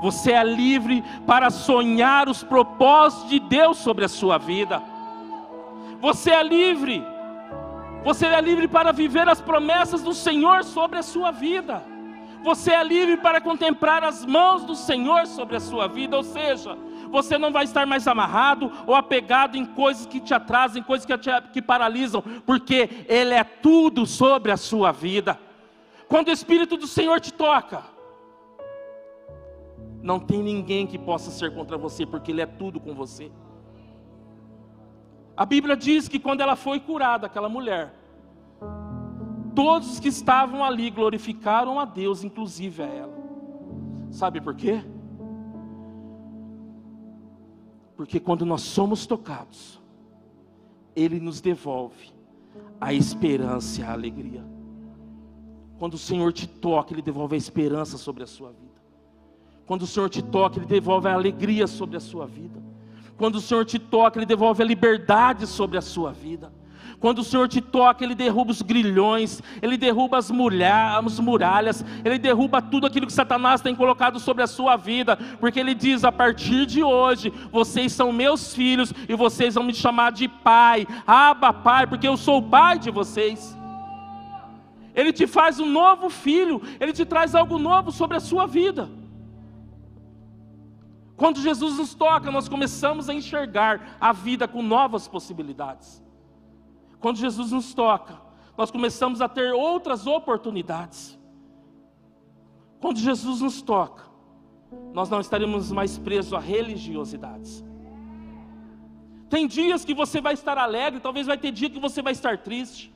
você 0.00 0.32
é 0.32 0.44
livre 0.44 1.02
para 1.26 1.50
sonhar 1.50 2.28
os 2.28 2.42
propósitos 2.42 3.28
de 3.28 3.40
Deus 3.40 3.78
sobre 3.78 4.04
a 4.04 4.08
sua 4.08 4.38
vida. 4.38 4.82
Você 6.00 6.30
é 6.30 6.42
livre 6.42 7.11
você 8.04 8.26
é 8.26 8.40
livre 8.40 8.66
para 8.66 8.92
viver 8.92 9.28
as 9.28 9.40
promessas 9.40 10.02
do 10.02 10.12
Senhor 10.12 10.64
sobre 10.64 10.98
a 10.98 11.02
sua 11.02 11.30
vida. 11.30 11.82
Você 12.42 12.72
é 12.72 12.82
livre 12.82 13.16
para 13.16 13.40
contemplar 13.40 14.02
as 14.02 14.26
mãos 14.26 14.64
do 14.64 14.74
Senhor 14.74 15.26
sobre 15.26 15.56
a 15.56 15.60
sua 15.60 15.86
vida, 15.86 16.16
ou 16.16 16.24
seja, 16.24 16.76
você 17.08 17.38
não 17.38 17.52
vai 17.52 17.64
estar 17.64 17.86
mais 17.86 18.08
amarrado 18.08 18.72
ou 18.86 18.96
apegado 18.96 19.56
em 19.56 19.64
coisas 19.64 20.06
que 20.06 20.18
te 20.18 20.34
atrasam, 20.34 20.82
coisas 20.82 21.06
que 21.06 21.16
te 21.18 21.30
que 21.52 21.62
paralisam, 21.62 22.22
porque 22.44 22.88
Ele 23.08 23.34
é 23.34 23.44
tudo 23.44 24.04
sobre 24.06 24.50
a 24.50 24.56
sua 24.56 24.90
vida. 24.90 25.38
Quando 26.08 26.28
o 26.28 26.32
Espírito 26.32 26.76
do 26.76 26.86
Senhor 26.86 27.20
te 27.20 27.32
toca, 27.32 27.84
não 30.02 30.18
tem 30.18 30.42
ninguém 30.42 30.86
que 30.86 30.98
possa 30.98 31.30
ser 31.30 31.54
contra 31.54 31.78
você, 31.78 32.04
porque 32.04 32.32
Ele 32.32 32.42
é 32.42 32.46
tudo 32.46 32.80
com 32.80 32.92
você. 32.92 33.30
A 35.36 35.46
Bíblia 35.46 35.76
diz 35.76 36.08
que 36.08 36.18
quando 36.18 36.40
ela 36.40 36.56
foi 36.56 36.78
curada, 36.78 37.26
aquela 37.26 37.48
mulher, 37.48 37.94
todos 39.54 39.92
os 39.92 40.00
que 40.00 40.08
estavam 40.08 40.64
ali 40.64 40.90
glorificaram 40.90 41.80
a 41.80 41.84
Deus, 41.84 42.22
inclusive 42.22 42.82
a 42.82 42.86
ela. 42.86 43.22
Sabe 44.10 44.40
por 44.40 44.54
quê? 44.54 44.84
Porque 47.96 48.20
quando 48.20 48.44
nós 48.44 48.62
somos 48.62 49.06
tocados, 49.06 49.80
Ele 50.94 51.18
nos 51.18 51.40
devolve 51.40 52.12
a 52.80 52.92
esperança 52.92 53.80
e 53.80 53.84
a 53.84 53.92
alegria. 53.92 54.44
Quando 55.78 55.94
o 55.94 55.98
Senhor 55.98 56.32
te 56.32 56.46
toca, 56.46 56.92
Ele 56.92 57.02
devolve 57.02 57.34
a 57.34 57.38
esperança 57.38 57.96
sobre 57.96 58.22
a 58.22 58.26
sua 58.26 58.50
vida. 58.50 58.82
Quando 59.66 59.82
o 59.82 59.86
Senhor 59.86 60.10
te 60.10 60.22
toca, 60.22 60.58
Ele 60.58 60.66
devolve 60.66 61.08
a 61.08 61.14
alegria 61.14 61.66
sobre 61.66 61.96
a 61.96 62.00
sua 62.00 62.26
vida. 62.26 62.60
Quando 63.16 63.36
o 63.36 63.40
Senhor 63.40 63.64
te 63.64 63.78
toca, 63.78 64.18
Ele 64.18 64.26
devolve 64.26 64.62
a 64.62 64.66
liberdade 64.66 65.46
sobre 65.46 65.78
a 65.78 65.82
sua 65.82 66.12
vida. 66.12 66.52
Quando 67.02 67.18
o 67.18 67.24
Senhor 67.24 67.48
te 67.48 67.60
toca, 67.60 68.04
Ele 68.04 68.14
derruba 68.14 68.52
os 68.52 68.62
grilhões, 68.62 69.42
Ele 69.60 69.76
derruba 69.76 70.18
as, 70.18 70.30
as 70.30 71.18
muralhas, 71.18 71.84
Ele 72.04 72.16
derruba 72.16 72.62
tudo 72.62 72.86
aquilo 72.86 73.08
que 73.08 73.12
Satanás 73.12 73.60
tem 73.60 73.74
colocado 73.74 74.20
sobre 74.20 74.44
a 74.44 74.46
sua 74.46 74.76
vida, 74.76 75.18
porque 75.40 75.58
Ele 75.58 75.74
diz: 75.74 76.04
a 76.04 76.12
partir 76.12 76.64
de 76.64 76.80
hoje, 76.80 77.32
vocês 77.50 77.92
são 77.92 78.12
meus 78.12 78.54
filhos 78.54 78.92
e 79.08 79.16
vocês 79.16 79.56
vão 79.56 79.64
me 79.64 79.74
chamar 79.74 80.12
de 80.12 80.28
pai, 80.28 80.86
aba 81.04 81.52
pai, 81.52 81.88
porque 81.88 82.06
eu 82.06 82.16
sou 82.16 82.38
o 82.38 82.48
pai 82.48 82.78
de 82.78 82.90
vocês. 82.92 83.58
Ele 84.94 85.12
te 85.12 85.26
faz 85.26 85.58
um 85.58 85.66
novo 85.66 86.08
filho, 86.08 86.62
Ele 86.78 86.92
te 86.92 87.04
traz 87.04 87.34
algo 87.34 87.58
novo 87.58 87.90
sobre 87.90 88.16
a 88.16 88.20
sua 88.20 88.46
vida. 88.46 88.88
Quando 91.22 91.40
Jesus 91.40 91.78
nos 91.78 91.94
toca, 91.94 92.32
nós 92.32 92.48
começamos 92.48 93.08
a 93.08 93.14
enxergar 93.14 93.96
a 94.00 94.12
vida 94.12 94.48
com 94.48 94.60
novas 94.60 95.06
possibilidades. 95.06 96.02
Quando 96.98 97.16
Jesus 97.16 97.52
nos 97.52 97.72
toca, 97.72 98.20
nós 98.58 98.72
começamos 98.72 99.20
a 99.20 99.28
ter 99.28 99.52
outras 99.52 100.04
oportunidades. 100.04 101.16
Quando 102.80 102.98
Jesus 102.98 103.40
nos 103.40 103.62
toca, 103.62 104.02
nós 104.92 105.08
não 105.08 105.20
estaremos 105.20 105.70
mais 105.70 105.96
presos 105.96 106.32
a 106.34 106.40
religiosidades. 106.40 107.64
Tem 109.30 109.46
dias 109.46 109.84
que 109.84 109.94
você 109.94 110.20
vai 110.20 110.34
estar 110.34 110.58
alegre, 110.58 110.98
talvez 110.98 111.28
vai 111.28 111.38
ter 111.38 111.52
dia 111.52 111.70
que 111.70 111.78
você 111.78 112.02
vai 112.02 112.14
estar 112.14 112.38
triste. 112.38 112.92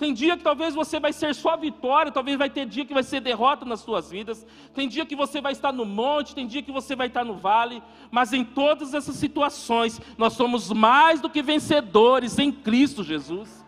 Tem 0.00 0.14
dia 0.14 0.34
que 0.34 0.42
talvez 0.42 0.74
você 0.74 0.98
vai 0.98 1.12
ser 1.12 1.34
só 1.34 1.58
vitória, 1.58 2.10
talvez 2.10 2.38
vai 2.38 2.48
ter 2.48 2.64
dia 2.64 2.86
que 2.86 2.94
vai 2.94 3.02
ser 3.02 3.20
derrota 3.20 3.66
nas 3.66 3.80
suas 3.80 4.10
vidas. 4.10 4.46
Tem 4.72 4.88
dia 4.88 5.04
que 5.04 5.14
você 5.14 5.42
vai 5.42 5.52
estar 5.52 5.72
no 5.72 5.84
monte, 5.84 6.34
tem 6.34 6.46
dia 6.46 6.62
que 6.62 6.72
você 6.72 6.96
vai 6.96 7.08
estar 7.08 7.22
no 7.22 7.34
vale, 7.34 7.82
mas 8.10 8.32
em 8.32 8.42
todas 8.42 8.94
essas 8.94 9.16
situações 9.16 10.00
nós 10.16 10.32
somos 10.32 10.72
mais 10.72 11.20
do 11.20 11.28
que 11.28 11.42
vencedores 11.42 12.38
em 12.38 12.50
Cristo 12.50 13.04
Jesus. 13.04 13.62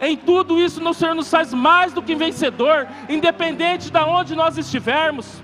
Em 0.00 0.16
tudo 0.16 0.60
isso 0.60 0.82
o 0.82 0.92
Senhor 0.92 1.14
nos 1.14 1.30
faz 1.30 1.54
mais 1.54 1.92
do 1.92 2.02
que 2.02 2.16
vencedor, 2.16 2.88
independente 3.08 3.92
de 3.92 4.00
onde 4.00 4.34
nós 4.34 4.58
estivermos. 4.58 5.40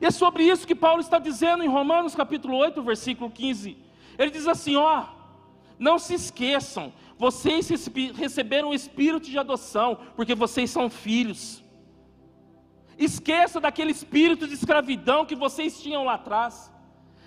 E 0.00 0.06
é 0.06 0.12
sobre 0.12 0.44
isso 0.44 0.64
que 0.64 0.76
Paulo 0.76 1.00
está 1.00 1.18
dizendo 1.18 1.64
em 1.64 1.68
Romanos 1.68 2.14
capítulo 2.14 2.56
8, 2.56 2.80
versículo 2.84 3.28
15. 3.28 3.76
Ele 4.16 4.30
diz 4.30 4.46
assim, 4.46 4.76
ó, 4.76 5.17
não 5.78 5.98
se 5.98 6.14
esqueçam, 6.14 6.92
vocês 7.16 7.68
receberam 8.14 8.70
o 8.70 8.74
espírito 8.74 9.28
de 9.28 9.38
adoção, 9.38 9.98
porque 10.16 10.34
vocês 10.34 10.70
são 10.70 10.90
filhos. 10.90 11.62
Esqueça 12.98 13.60
daquele 13.60 13.92
espírito 13.92 14.46
de 14.46 14.54
escravidão 14.54 15.24
que 15.24 15.36
vocês 15.36 15.80
tinham 15.80 16.04
lá 16.04 16.14
atrás. 16.14 16.72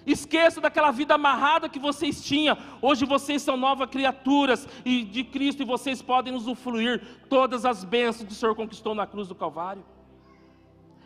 Esqueça 0.06 0.60
daquela 0.60 0.92
vida 0.92 1.14
amarrada 1.14 1.70
que 1.70 1.80
vocês 1.80 2.24
tinham. 2.24 2.58
Hoje 2.82 3.06
vocês 3.06 3.42
são 3.42 3.56
novas 3.56 3.90
criaturas 3.90 4.68
e 4.84 5.04
de 5.04 5.24
Cristo 5.24 5.62
e 5.62 5.66
vocês 5.66 6.02
podem 6.02 6.34
usufruir 6.34 7.02
todas 7.30 7.66
as 7.66 7.84
bênçãos 7.84 8.28
que 8.28 8.34
o 8.34 8.36
Senhor 8.36 8.56
conquistou 8.56 8.96
na 8.96 9.06
cruz 9.06 9.28
do 9.28 9.36
Calvário. 9.36 9.86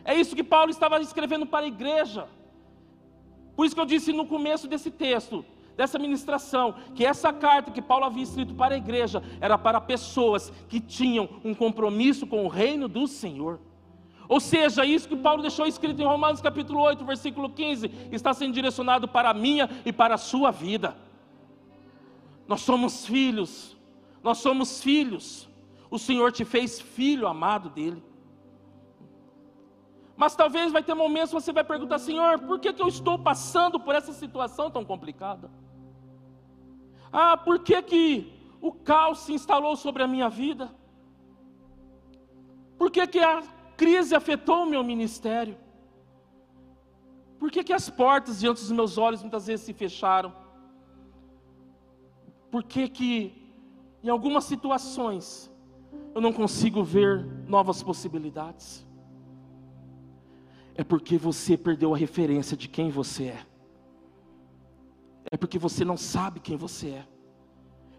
É 0.03 0.15
isso 0.15 0.35
que 0.35 0.43
Paulo 0.43 0.71
estava 0.71 0.99
escrevendo 0.99 1.45
para 1.45 1.65
a 1.65 1.67
igreja. 1.67 2.27
Por 3.55 3.65
isso 3.65 3.75
que 3.75 3.81
eu 3.81 3.85
disse 3.85 4.13
no 4.13 4.25
começo 4.25 4.67
desse 4.67 4.89
texto: 4.89 5.45
dessa 5.75 5.99
ministração, 5.99 6.75
que 6.93 7.05
essa 7.05 7.33
carta 7.33 7.71
que 7.71 7.81
Paulo 7.81 8.05
havia 8.05 8.23
escrito 8.23 8.53
para 8.53 8.75
a 8.75 8.77
igreja 8.77 9.21
era 9.41 9.57
para 9.57 9.81
pessoas 9.81 10.51
que 10.69 10.79
tinham 10.79 11.29
um 11.43 11.53
compromisso 11.53 12.25
com 12.25 12.45
o 12.45 12.47
reino 12.47 12.87
do 12.87 13.07
Senhor. 13.07 13.59
Ou 14.27 14.39
seja, 14.39 14.85
isso 14.85 15.07
que 15.07 15.15
Paulo 15.15 15.41
deixou 15.41 15.67
escrito 15.67 16.01
em 16.01 16.05
Romanos 16.05 16.41
capítulo 16.41 16.81
8, 16.81 17.05
versículo 17.05 17.49
15, 17.49 17.91
está 18.11 18.33
sendo 18.33 18.53
direcionado 18.53 19.07
para 19.07 19.29
a 19.29 19.33
minha 19.33 19.69
e 19.85 19.93
para 19.93 20.15
a 20.15 20.17
sua 20.17 20.49
vida. 20.49 20.95
Nós 22.47 22.61
somos 22.61 23.05
filhos, 23.05 23.77
nós 24.23 24.39
somos 24.39 24.81
filhos. 24.81 25.47
O 25.89 25.99
Senhor 25.99 26.31
te 26.31 26.43
fez 26.43 26.81
filho 26.81 27.27
amado 27.27 27.69
dele. 27.69 28.03
Mas 30.17 30.35
talvez 30.35 30.71
vai 30.71 30.81
ter 30.81 30.93
momentos 30.93 31.29
que 31.29 31.35
você 31.35 31.51
vai 31.51 31.63
perguntar, 31.63 31.99
Senhor, 31.99 32.39
por 32.39 32.59
que, 32.59 32.71
que 32.71 32.81
eu 32.81 32.87
estou 32.87 33.19
passando 33.19 33.79
por 33.79 33.93
essa 33.93 34.13
situação 34.13 34.71
tão 34.71 34.83
complicada? 34.85 35.51
Ah, 37.11 37.37
por 37.37 37.59
que, 37.59 37.81
que 37.81 38.33
o 38.61 38.71
caos 38.71 39.19
se 39.19 39.33
instalou 39.33 39.75
sobre 39.75 40.03
a 40.03 40.07
minha 40.07 40.29
vida? 40.29 40.73
Por 42.77 42.91
que, 42.91 43.05
que 43.07 43.19
a 43.19 43.41
crise 43.77 44.15
afetou 44.15 44.63
o 44.63 44.65
meu 44.65 44.83
ministério? 44.83 45.57
Por 47.39 47.51
que, 47.51 47.63
que 47.63 47.73
as 47.73 47.89
portas 47.89 48.39
diante 48.39 48.61
dos 48.61 48.71
meus 48.71 48.97
olhos 48.97 49.21
muitas 49.21 49.47
vezes 49.47 49.65
se 49.65 49.73
fecharam? 49.73 50.33
Por 52.49 52.63
que, 52.63 52.87
que 52.87 53.53
em 54.03 54.09
algumas 54.09 54.45
situações 54.45 55.51
eu 56.13 56.21
não 56.21 56.33
consigo 56.33 56.83
ver 56.83 57.25
novas 57.47 57.83
possibilidades? 57.83 58.85
É 60.73 60.83
porque 60.83 61.17
você 61.17 61.57
perdeu 61.57 61.93
a 61.93 61.97
referência 61.97 62.57
de 62.57 62.67
quem 62.67 62.89
você 62.89 63.25
é 63.25 63.54
é 65.31 65.37
porque 65.37 65.57
você 65.57 65.83
não 65.83 65.97
sabe 65.97 66.39
quem 66.39 66.55
você 66.55 66.89
é. 66.89 67.05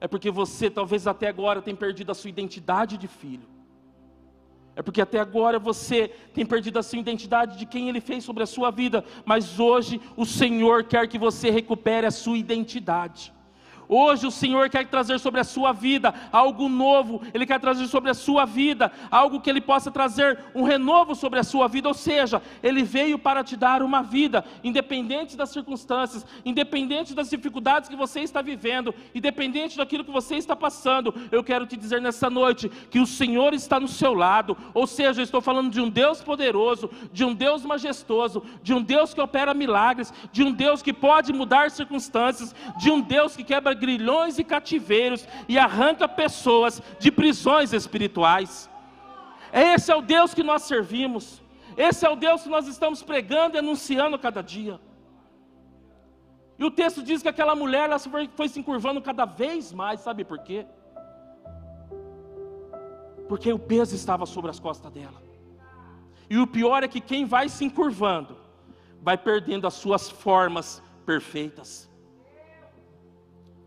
É 0.00 0.08
porque 0.08 0.30
você 0.30 0.70
talvez 0.70 1.06
até 1.06 1.28
agora 1.28 1.62
tem 1.62 1.74
perdido 1.74 2.12
a 2.12 2.14
sua 2.14 2.30
identidade 2.30 2.96
de 2.96 3.08
filho. 3.08 3.48
É 4.74 4.82
porque 4.82 5.00
até 5.00 5.18
agora 5.18 5.58
você 5.58 6.08
tem 6.34 6.44
perdido 6.44 6.78
a 6.78 6.82
sua 6.82 6.98
identidade 6.98 7.58
de 7.58 7.64
quem 7.64 7.88
Ele 7.88 8.00
fez 8.00 8.22
sobre 8.22 8.42
a 8.42 8.46
sua 8.46 8.70
vida, 8.70 9.02
mas 9.24 9.58
hoje 9.58 10.00
o 10.16 10.26
Senhor 10.26 10.84
quer 10.84 11.08
que 11.08 11.18
você 11.18 11.50
recupere 11.50 12.06
a 12.06 12.10
sua 12.10 12.36
identidade. 12.36 13.32
Hoje 13.88 14.26
o 14.26 14.30
Senhor 14.30 14.68
quer 14.68 14.86
trazer 14.86 15.18
sobre 15.18 15.40
a 15.40 15.44
sua 15.44 15.72
vida 15.72 16.14
algo 16.32 16.68
novo, 16.68 17.22
Ele 17.32 17.46
quer 17.46 17.60
trazer 17.60 17.86
sobre 17.86 18.10
a 18.10 18.14
sua 18.14 18.44
vida 18.44 18.90
algo 19.10 19.40
que 19.40 19.48
Ele 19.48 19.60
possa 19.60 19.90
trazer 19.90 20.38
um 20.54 20.62
renovo 20.62 21.14
sobre 21.14 21.38
a 21.38 21.44
sua 21.44 21.68
vida, 21.68 21.88
ou 21.88 21.94
seja, 21.94 22.42
Ele 22.62 22.82
veio 22.82 23.18
para 23.18 23.44
te 23.44 23.56
dar 23.56 23.82
uma 23.82 24.02
vida, 24.02 24.44
independente 24.64 25.36
das 25.36 25.50
circunstâncias, 25.50 26.26
independente 26.44 27.14
das 27.14 27.30
dificuldades 27.30 27.88
que 27.88 27.96
você 27.96 28.20
está 28.20 28.42
vivendo, 28.42 28.94
independente 29.14 29.76
daquilo 29.76 30.04
que 30.04 30.10
você 30.10 30.36
está 30.36 30.56
passando. 30.56 31.14
Eu 31.30 31.44
quero 31.44 31.66
te 31.66 31.76
dizer 31.76 32.00
nessa 32.00 32.28
noite 32.28 32.68
que 32.90 32.98
o 32.98 33.06
Senhor 33.06 33.54
está 33.54 33.78
no 33.78 33.88
seu 33.88 34.14
lado, 34.14 34.56
ou 34.74 34.86
seja, 34.86 35.20
eu 35.20 35.24
estou 35.24 35.40
falando 35.40 35.70
de 35.70 35.80
um 35.80 35.88
Deus 35.88 36.20
poderoso, 36.22 36.90
de 37.12 37.24
um 37.24 37.34
Deus 37.34 37.64
majestoso, 37.64 38.42
de 38.62 38.74
um 38.74 38.82
Deus 38.82 39.14
que 39.14 39.20
opera 39.20 39.54
milagres, 39.54 40.12
de 40.32 40.42
um 40.42 40.52
Deus 40.52 40.82
que 40.82 40.92
pode 40.92 41.32
mudar 41.32 41.70
circunstâncias, 41.70 42.54
de 42.78 42.90
um 42.90 43.00
Deus 43.00 43.36
que 43.36 43.44
quebra 43.44 43.75
grilhões 43.76 44.38
e 44.38 44.44
cativeiros 44.44 45.26
e 45.48 45.58
arranca 45.58 46.08
pessoas 46.08 46.82
de 46.98 47.10
prisões 47.10 47.72
espirituais. 47.72 48.68
Esse 49.52 49.92
é 49.92 49.96
o 49.96 50.02
Deus 50.02 50.34
que 50.34 50.42
nós 50.42 50.62
servimos. 50.62 51.42
Esse 51.76 52.06
é 52.06 52.10
o 52.10 52.16
Deus 52.16 52.42
que 52.42 52.48
nós 52.48 52.66
estamos 52.66 53.02
pregando 53.02 53.56
e 53.56 53.58
anunciando 53.58 54.18
cada 54.18 54.42
dia. 54.42 54.80
E 56.58 56.64
o 56.64 56.70
texto 56.70 57.02
diz 57.02 57.22
que 57.22 57.28
aquela 57.28 57.54
mulher 57.54 57.84
ela 57.84 57.98
foi, 57.98 58.28
foi 58.34 58.48
se 58.48 58.58
encurvando 58.58 59.02
cada 59.02 59.26
vez 59.26 59.72
mais, 59.72 60.00
sabe 60.00 60.24
por 60.24 60.38
quê? 60.38 60.66
Porque 63.28 63.52
o 63.52 63.58
peso 63.58 63.94
estava 63.94 64.24
sobre 64.24 64.50
as 64.50 64.58
costas 64.58 64.90
dela. 64.90 65.22
E 66.30 66.38
o 66.38 66.46
pior 66.46 66.82
é 66.82 66.88
que 66.88 67.00
quem 67.00 67.24
vai 67.24 67.48
se 67.48 67.64
encurvando, 67.64 68.36
vai 69.02 69.18
perdendo 69.18 69.66
as 69.66 69.74
suas 69.74 70.08
formas 70.08 70.82
perfeitas. 71.04 71.90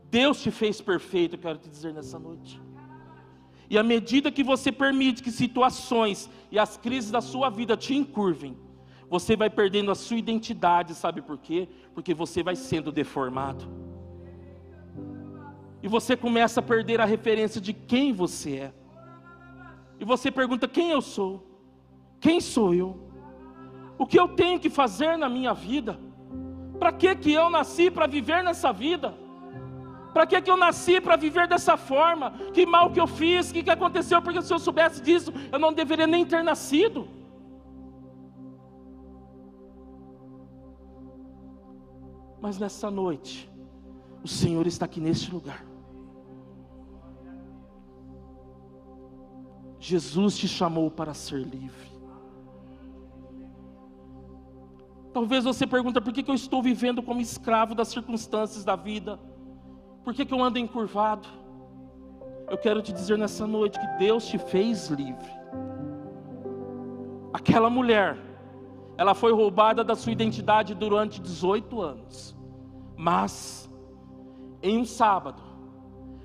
Deus 0.09 0.41
te 0.41 0.51
fez 0.51 0.81
perfeito, 0.81 1.35
eu 1.35 1.39
quero 1.39 1.57
te 1.57 1.69
dizer 1.69 1.93
nessa 1.93 2.17
noite. 2.17 2.59
E 3.69 3.77
à 3.77 3.83
medida 3.83 4.31
que 4.31 4.43
você 4.43 4.71
permite 4.71 5.21
que 5.21 5.31
situações 5.31 6.29
e 6.51 6.57
as 6.57 6.75
crises 6.75 7.11
da 7.11 7.21
sua 7.21 7.49
vida 7.49 7.77
te 7.77 7.95
encurvem, 7.95 8.57
você 9.07 9.35
vai 9.35 9.49
perdendo 9.49 9.91
a 9.91 9.95
sua 9.95 10.17
identidade, 10.17 10.95
sabe 10.95 11.21
por 11.21 11.37
quê? 11.37 11.67
Porque 11.93 12.13
você 12.13 12.41
vai 12.41 12.55
sendo 12.55 12.91
deformado. 12.91 13.67
E 15.81 15.87
você 15.87 16.17
começa 16.17 16.59
a 16.59 16.63
perder 16.63 16.99
a 16.99 17.05
referência 17.05 17.61
de 17.61 17.73
quem 17.73 18.11
você 18.11 18.55
é. 18.55 18.73
E 19.99 20.05
você 20.05 20.31
pergunta: 20.31 20.67
quem 20.67 20.89
eu 20.91 21.01
sou? 21.01 21.45
Quem 22.19 22.41
sou 22.41 22.73
eu? 22.73 22.99
O 23.97 24.05
que 24.05 24.19
eu 24.19 24.27
tenho 24.29 24.59
que 24.59 24.69
fazer 24.69 25.17
na 25.17 25.29
minha 25.29 25.53
vida? 25.53 25.99
Para 26.79 26.91
que 26.91 27.15
que 27.15 27.31
eu 27.31 27.49
nasci 27.49 27.91
para 27.91 28.07
viver 28.07 28.43
nessa 28.43 28.71
vida? 28.71 29.13
Para 30.13 30.25
que, 30.25 30.41
que 30.41 30.49
eu 30.49 30.57
nasci 30.57 30.99
para 30.99 31.15
viver 31.15 31.47
dessa 31.47 31.77
forma? 31.77 32.31
Que 32.53 32.65
mal 32.65 32.91
que 32.91 32.99
eu 32.99 33.07
fiz? 33.07 33.49
O 33.49 33.53
que, 33.53 33.63
que 33.63 33.69
aconteceu? 33.69 34.21
Porque 34.21 34.41
se 34.41 34.53
eu 34.53 34.59
soubesse 34.59 35.01
disso, 35.01 35.31
eu 35.51 35.59
não 35.59 35.71
deveria 35.71 36.07
nem 36.07 36.25
ter 36.25 36.43
nascido. 36.43 37.07
Mas 42.41 42.57
nessa 42.57 42.89
noite, 42.89 43.49
o 44.23 44.27
Senhor 44.27 44.65
está 44.65 44.85
aqui 44.85 44.99
neste 44.99 45.31
lugar. 45.31 45.65
Jesus 49.79 50.37
te 50.37 50.47
chamou 50.47 50.89
para 50.89 51.13
ser 51.13 51.39
livre. 51.39 51.89
Talvez 55.13 55.43
você 55.43 55.65
pergunte 55.65 55.99
por 55.99 56.13
que 56.13 56.29
eu 56.29 56.35
estou 56.35 56.61
vivendo 56.61 57.01
como 57.01 57.21
escravo 57.21 57.73
das 57.73 57.87
circunstâncias 57.87 58.63
da 58.63 58.75
vida. 58.75 59.19
Por 60.09 60.15
que, 60.15 60.25
que 60.25 60.33
eu 60.33 60.43
ando 60.43 60.57
encurvado? 60.57 61.29
Eu 62.49 62.57
quero 62.57 62.81
te 62.81 62.91
dizer 62.91 63.15
nessa 63.15 63.45
noite 63.45 63.79
que 63.79 63.87
Deus 63.99 64.25
te 64.25 64.39
fez 64.39 64.87
livre. 64.87 65.29
Aquela 67.31 67.69
mulher, 67.69 68.17
ela 68.97 69.13
foi 69.13 69.31
roubada 69.31 69.83
da 69.83 69.93
sua 69.93 70.11
identidade 70.11 70.73
durante 70.73 71.21
18 71.21 71.79
anos. 71.79 72.35
Mas, 72.97 73.69
em 74.63 74.79
um 74.79 74.83
sábado, 74.83 75.43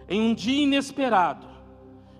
em 0.08 0.30
um 0.30 0.32
dia 0.32 0.64
inesperado, 0.64 1.46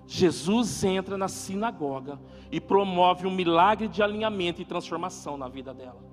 Jesus 0.05 0.83
entra 0.83 1.17
na 1.17 1.27
sinagoga 1.27 2.19
e 2.51 2.61
promove 2.61 3.25
um 3.25 3.31
milagre 3.31 3.87
de 3.87 4.03
alinhamento 4.03 4.61
e 4.61 4.65
transformação 4.65 5.35
na 5.35 5.47
vida 5.47 5.73
dela. 5.73 6.05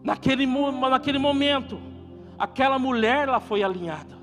Naquele, 0.00 0.46
naquele 0.46 1.18
momento, 1.18 1.97
aquela 2.38 2.78
mulher 2.78 3.28
ela 3.28 3.40
foi 3.40 3.62
alinhada. 3.62 4.16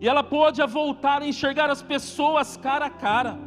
E 0.00 0.08
ela 0.08 0.22
pôde 0.22 0.64
voltar 0.66 1.20
a 1.20 1.26
enxergar 1.26 1.68
as 1.68 1.82
pessoas 1.82 2.56
cara 2.56 2.86
a 2.86 2.90
cara. 2.90 3.38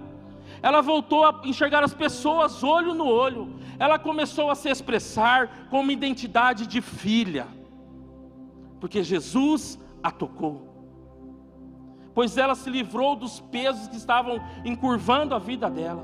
Ela 0.61 0.81
voltou 0.81 1.25
a 1.25 1.41
enxergar 1.43 1.83
as 1.83 1.93
pessoas 1.93 2.63
olho 2.63 2.93
no 2.93 3.05
olho. 3.05 3.55
Ela 3.79 3.97
começou 3.97 4.51
a 4.51 4.55
se 4.55 4.69
expressar 4.69 5.67
com 5.69 5.81
uma 5.81 5.91
identidade 5.91 6.67
de 6.67 6.79
filha. 6.79 7.47
Porque 8.79 9.03
Jesus 9.03 9.79
a 10.01 10.11
tocou. 10.11 10.69
Pois 12.13 12.37
ela 12.37 12.53
se 12.53 12.69
livrou 12.69 13.15
dos 13.15 13.39
pesos 13.39 13.87
que 13.87 13.97
estavam 13.97 14.39
encurvando 14.63 15.33
a 15.33 15.39
vida 15.39 15.69
dela. 15.69 16.03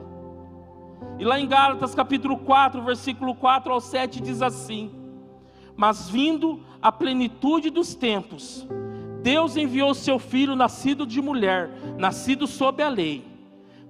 E 1.20 1.24
lá 1.24 1.40
em 1.40 1.48
Gálatas 1.48 1.94
capítulo 1.94 2.38
4, 2.38 2.82
versículo 2.82 3.36
4 3.36 3.72
ao 3.72 3.80
7 3.80 4.20
diz 4.20 4.42
assim: 4.42 4.99
Mas 5.80 6.10
vindo 6.10 6.60
a 6.82 6.92
plenitude 6.92 7.70
dos 7.70 7.96
tempos, 7.96 8.68
Deus 9.24 9.56
enviou 9.56 9.94
seu 9.94 10.20
filho 10.20 10.54
nascido 10.54 11.08
de 11.08 11.22
mulher, 11.22 11.72
nascido 11.98 12.46
sob 12.46 12.84
a 12.84 12.90
lei, 12.90 13.24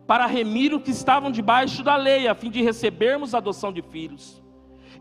para 0.05 0.27
remir 0.27 0.71
os 0.71 0.83
que 0.83 0.91
estavam 0.91 1.31
debaixo 1.31 1.81
da 1.81 1.95
lei, 1.95 2.27
a 2.27 2.35
fim 2.35 2.51
de 2.51 2.61
recebermos 2.61 3.33
a 3.33 3.39
adoção 3.39 3.73
de 3.73 3.81
filhos. 3.81 4.39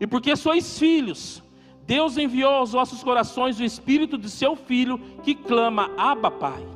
E 0.01 0.07
porque 0.07 0.35
sois 0.35 0.79
filhos, 0.79 1.43
Deus 1.85 2.17
enviou 2.17 2.55
aos 2.55 2.71
vossos 2.71 3.03
corações 3.03 3.59
o 3.59 3.63
espírito 3.63 4.17
de 4.17 4.27
seu 4.27 4.55
filho 4.55 4.97
que 5.21 5.35
clama: 5.35 5.91
Abba, 5.95 6.31
Pai. 6.31 6.67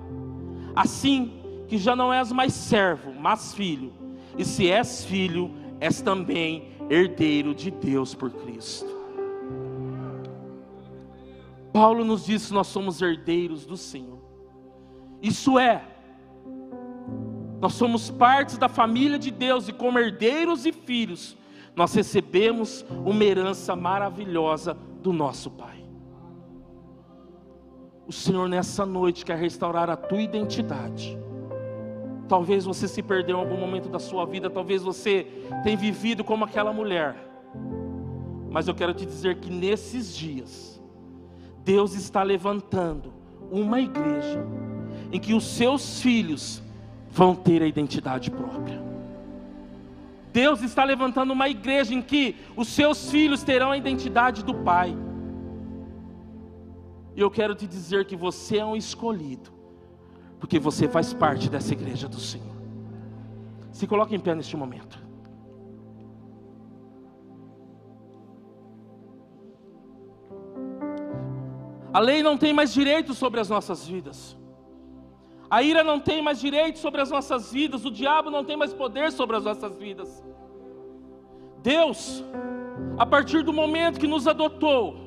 Assim 0.76 1.34
que 1.68 1.76
já 1.80 1.96
não 1.96 2.14
és 2.14 2.32
mais 2.32 2.54
servo, 2.54 3.12
mas 3.20 3.56
filho, 3.56 3.92
e 4.38 4.46
se 4.46 4.70
és 4.70 5.04
filho, 5.06 5.50
és 5.80 6.04
também 6.04 6.68
herdeiro 6.88 7.56
de 7.56 7.72
Deus 7.72 8.14
por 8.14 8.30
Cristo. 8.30 8.93
Paulo 11.74 12.06
nos 12.06 12.26
diz 12.26 12.48
que 12.48 12.54
nós 12.54 12.68
somos 12.68 13.02
herdeiros 13.02 13.66
do 13.66 13.76
Senhor. 13.76 14.20
Isso 15.22 15.58
é, 15.58 15.82
nós 17.60 17.74
somos 17.74 18.12
partes 18.12 18.58
da 18.58 18.70
família 18.70 19.18
de 19.18 19.32
Deus 19.32 19.68
e, 19.68 19.74
como 19.74 19.98
herdeiros 19.98 20.66
e 20.66 20.72
filhos, 20.72 21.36
nós 21.76 21.94
recebemos 21.94 22.86
uma 23.06 23.24
herança 23.24 23.76
maravilhosa 23.76 24.78
do 25.02 25.12
nosso 25.12 25.50
Pai. 25.50 25.84
O 28.06 28.12
Senhor, 28.12 28.48
nessa 28.50 28.86
noite, 28.86 29.26
quer 29.26 29.38
restaurar 29.38 29.90
a 29.90 29.96
tua 29.96 30.22
identidade. 30.22 31.18
Talvez 32.28 32.66
você 32.66 32.88
se 32.88 33.02
perdeu 33.02 33.38
em 33.38 33.40
algum 33.40 33.58
momento 33.58 33.90
da 33.90 34.00
sua 34.00 34.26
vida, 34.26 34.50
talvez 34.50 34.84
você 34.84 35.26
tenha 35.64 35.78
vivido 35.78 36.24
como 36.24 36.44
aquela 36.44 36.74
mulher. 36.74 37.16
Mas 38.50 38.68
eu 38.68 38.76
quero 38.76 38.94
te 38.94 39.06
dizer 39.06 39.38
que 39.38 39.50
nesses 39.50 40.16
dias, 40.16 40.73
Deus 41.64 41.94
está 41.96 42.24
levantando 42.24 43.14
uma 43.52 43.80
igreja 43.80 44.46
em 45.12 45.20
que 45.20 45.34
os 45.34 45.46
seus 45.46 46.02
filhos 46.02 46.62
vão 47.10 47.36
ter 47.36 47.62
a 47.62 47.68
identidade 47.68 48.32
própria. 48.32 48.82
Deus 50.34 50.64
está 50.64 50.84
levantando 50.84 51.32
uma 51.32 51.48
igreja 51.48 51.94
em 51.94 52.02
que 52.02 52.36
os 52.56 52.68
seus 52.68 53.12
filhos 53.12 53.44
terão 53.44 53.70
a 53.72 53.78
identidade 53.78 54.44
do 54.44 54.56
Pai. 54.56 54.98
E 57.16 57.22
eu 57.22 57.30
quero 57.30 57.54
te 57.54 57.68
dizer 57.68 58.06
que 58.06 58.16
você 58.16 58.58
é 58.58 58.66
um 58.66 58.76
escolhido, 58.76 59.52
porque 60.40 60.58
você 60.58 60.88
faz 60.88 61.14
parte 61.14 61.50
dessa 61.50 61.72
igreja 61.74 62.08
do 62.08 62.20
Senhor. 62.20 62.56
Se 63.72 63.86
coloque 63.86 64.16
em 64.16 64.20
pé 64.20 64.34
neste 64.34 64.58
momento. 64.58 65.03
A 71.94 72.00
lei 72.00 72.24
não 72.24 72.38
tem 72.38 72.52
mais 72.52 72.74
direito 72.74 73.14
sobre 73.14 73.40
as 73.40 73.50
nossas 73.50 73.88
vidas. 73.88 74.36
A 75.50 75.62
ira 75.62 75.84
não 75.84 76.00
tem 76.00 76.22
mais 76.22 76.40
direito 76.40 76.80
sobre 76.80 77.00
as 77.02 77.12
nossas 77.12 77.52
vidas. 77.52 77.86
O 77.86 77.92
diabo 77.92 78.32
não 78.32 78.44
tem 78.44 78.58
mais 78.58 78.74
poder 78.74 79.12
sobre 79.12 79.38
as 79.38 79.44
nossas 79.44 79.78
vidas. 79.78 80.24
Deus, 81.62 82.24
a 82.98 83.06
partir 83.06 83.44
do 83.44 83.54
momento 83.54 84.00
que 84.00 84.08
nos 84.08 84.28
adotou, 84.28 84.98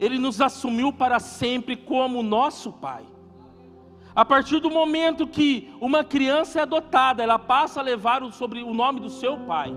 Ele 0.00 0.18
nos 0.18 0.40
assumiu 0.40 0.92
para 0.92 1.20
sempre 1.20 1.76
como 1.76 2.22
nosso 2.22 2.72
Pai. 2.72 3.04
A 4.14 4.24
partir 4.24 4.60
do 4.60 4.70
momento 4.70 5.26
que 5.26 5.72
uma 5.80 6.04
criança 6.04 6.58
é 6.58 6.62
adotada, 6.62 7.22
ela 7.22 7.38
passa 7.38 7.80
a 7.80 7.82
levar 7.82 8.20
sobre 8.32 8.62
o 8.62 8.74
nome 8.74 9.00
do 9.00 9.08
seu 9.08 9.38
pai. 9.38 9.74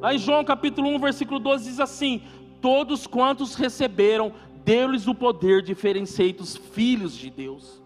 Lá 0.00 0.14
em 0.14 0.18
João 0.18 0.44
capítulo 0.44 0.88
1, 0.90 0.98
versículo 1.00 1.40
12 1.40 1.64
diz 1.64 1.80
assim: 1.80 2.22
Todos 2.60 3.04
quantos 3.04 3.56
receberam, 3.56 4.32
deu-lhes 4.68 5.08
o 5.08 5.14
poder 5.14 5.62
de 5.62 5.74
serem 5.74 6.04
feitos 6.04 6.54
filhos 6.54 7.14
de 7.14 7.30
Deus. 7.30 7.82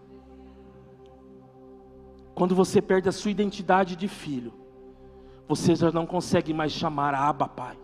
Quando 2.35 2.53
você 2.53 2.81
perde 2.81 3.07
a 3.07 3.11
sua 3.13 3.31
identidade 3.31 3.95
de 3.95 4.09
filho, 4.09 4.51
você 5.47 5.75
já 5.75 5.93
não 5.93 6.05
consegue 6.05 6.53
mais 6.53 6.73
chamar 6.73 7.15
Abba 7.15 7.47
Pai. 7.47 7.77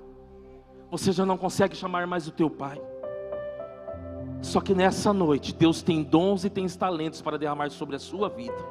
Você 0.92 1.14
já 1.14 1.26
não 1.26 1.38
consegue 1.38 1.78
chamar 1.78 2.06
mais 2.08 2.28
o 2.28 2.32
teu 2.32 2.50
pai. 2.50 2.82
Só 4.42 4.60
que 4.60 4.76
nessa 4.76 5.14
noite, 5.14 5.54
Deus 5.54 5.82
tem 5.82 6.04
dons 6.04 6.44
e 6.44 6.50
tem 6.50 6.68
talentos 6.68 7.22
para 7.22 7.38
derramar 7.38 7.70
sobre 7.70 7.96
a 7.96 8.00
sua 8.00 8.28
vida. 8.28 8.66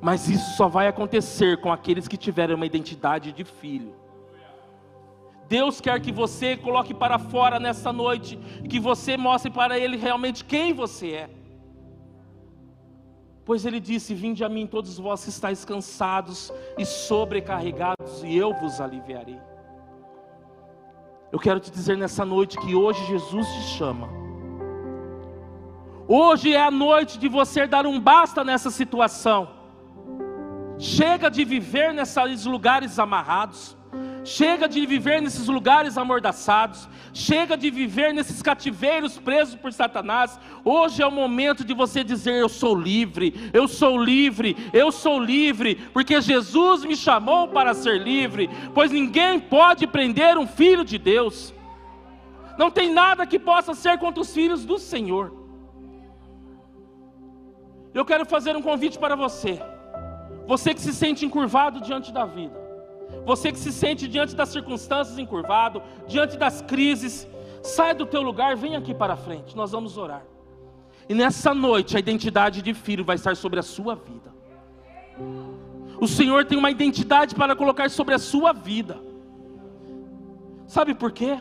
Mas 0.00 0.30
isso 0.30 0.56
só 0.56 0.66
vai 0.66 0.88
acontecer 0.88 1.60
com 1.60 1.70
aqueles 1.70 2.08
que 2.08 2.16
tiverem 2.16 2.56
uma 2.56 2.64
identidade 2.64 3.32
de 3.32 3.44
filho. 3.44 3.92
Deus 5.50 5.80
quer 5.80 6.00
que 6.00 6.12
você 6.12 6.56
coloque 6.56 6.94
para 6.94 7.18
fora 7.18 7.58
nessa 7.58 7.92
noite, 7.92 8.38
que 8.68 8.78
você 8.78 9.16
mostre 9.16 9.50
para 9.50 9.76
Ele 9.76 9.96
realmente 9.96 10.44
quem 10.44 10.72
você 10.72 11.08
é. 11.24 11.30
Pois 13.44 13.66
Ele 13.66 13.80
disse: 13.80 14.14
Vinde 14.14 14.44
a 14.44 14.48
mim, 14.48 14.64
todos 14.64 14.96
vós 14.96 15.24
que 15.24 15.30
estáis 15.30 15.64
cansados 15.64 16.52
e 16.78 16.86
sobrecarregados, 16.86 18.22
e 18.22 18.36
eu 18.36 18.54
vos 18.54 18.80
aliviarei. 18.80 19.40
Eu 21.32 21.38
quero 21.40 21.58
te 21.58 21.72
dizer 21.72 21.96
nessa 21.96 22.24
noite 22.24 22.56
que 22.56 22.76
hoje 22.76 23.04
Jesus 23.06 23.44
te 23.48 23.62
chama. 23.76 24.08
Hoje 26.06 26.54
é 26.54 26.62
a 26.62 26.70
noite 26.70 27.18
de 27.18 27.28
você 27.28 27.66
dar 27.66 27.86
um 27.86 27.98
basta 27.98 28.44
nessa 28.44 28.70
situação. 28.70 29.50
Chega 30.78 31.28
de 31.28 31.44
viver 31.44 31.92
nesses 31.92 32.44
lugares 32.44 33.00
amarrados. 33.00 33.79
Chega 34.22 34.68
de 34.68 34.84
viver 34.84 35.22
nesses 35.22 35.46
lugares 35.46 35.96
amordaçados. 35.96 36.88
Chega 37.12 37.56
de 37.56 37.70
viver 37.70 38.12
nesses 38.12 38.42
cativeiros 38.42 39.18
presos 39.18 39.54
por 39.54 39.72
Satanás. 39.72 40.38
Hoje 40.64 41.02
é 41.02 41.06
o 41.06 41.10
momento 41.10 41.64
de 41.64 41.72
você 41.72 42.04
dizer: 42.04 42.34
Eu 42.34 42.48
sou 42.48 42.74
livre, 42.74 43.50
eu 43.52 43.66
sou 43.66 44.02
livre, 44.02 44.56
eu 44.72 44.92
sou 44.92 45.18
livre, 45.18 45.76
porque 45.92 46.20
Jesus 46.20 46.84
me 46.84 46.96
chamou 46.96 47.48
para 47.48 47.72
ser 47.72 47.98
livre. 47.98 48.50
Pois 48.74 48.90
ninguém 48.90 49.40
pode 49.40 49.86
prender 49.86 50.36
um 50.36 50.46
filho 50.46 50.84
de 50.84 50.98
Deus. 50.98 51.54
Não 52.58 52.70
tem 52.70 52.92
nada 52.92 53.26
que 53.26 53.38
possa 53.38 53.72
ser 53.74 53.96
contra 53.98 54.20
os 54.20 54.34
filhos 54.34 54.66
do 54.66 54.78
Senhor. 54.78 55.34
Eu 57.94 58.04
quero 58.04 58.26
fazer 58.26 58.54
um 58.54 58.62
convite 58.62 58.98
para 58.98 59.16
você. 59.16 59.58
Você 60.46 60.74
que 60.74 60.80
se 60.80 60.92
sente 60.92 61.24
encurvado 61.24 61.80
diante 61.80 62.12
da 62.12 62.26
vida. 62.26 62.59
Você 63.24 63.52
que 63.52 63.58
se 63.58 63.72
sente 63.72 64.08
diante 64.08 64.34
das 64.34 64.48
circunstâncias 64.48 65.18
encurvado, 65.18 65.82
diante 66.06 66.36
das 66.36 66.62
crises, 66.62 67.28
sai 67.62 67.94
do 67.94 68.06
teu 68.06 68.22
lugar, 68.22 68.56
vem 68.56 68.76
aqui 68.76 68.94
para 68.94 69.16
frente, 69.16 69.56
nós 69.56 69.72
vamos 69.72 69.96
orar. 69.96 70.22
E 71.08 71.14
nessa 71.14 71.52
noite 71.52 71.96
a 71.96 72.00
identidade 72.00 72.62
de 72.62 72.72
filho 72.72 73.04
vai 73.04 73.16
estar 73.16 73.36
sobre 73.36 73.58
a 73.58 73.62
sua 73.62 73.94
vida. 73.94 74.30
O 76.00 76.06
Senhor 76.06 76.44
tem 76.44 76.56
uma 76.56 76.70
identidade 76.70 77.34
para 77.34 77.54
colocar 77.54 77.90
sobre 77.90 78.14
a 78.14 78.18
sua 78.18 78.52
vida. 78.52 78.98
Sabe 80.66 80.94
por 80.94 81.12
quê? 81.12 81.38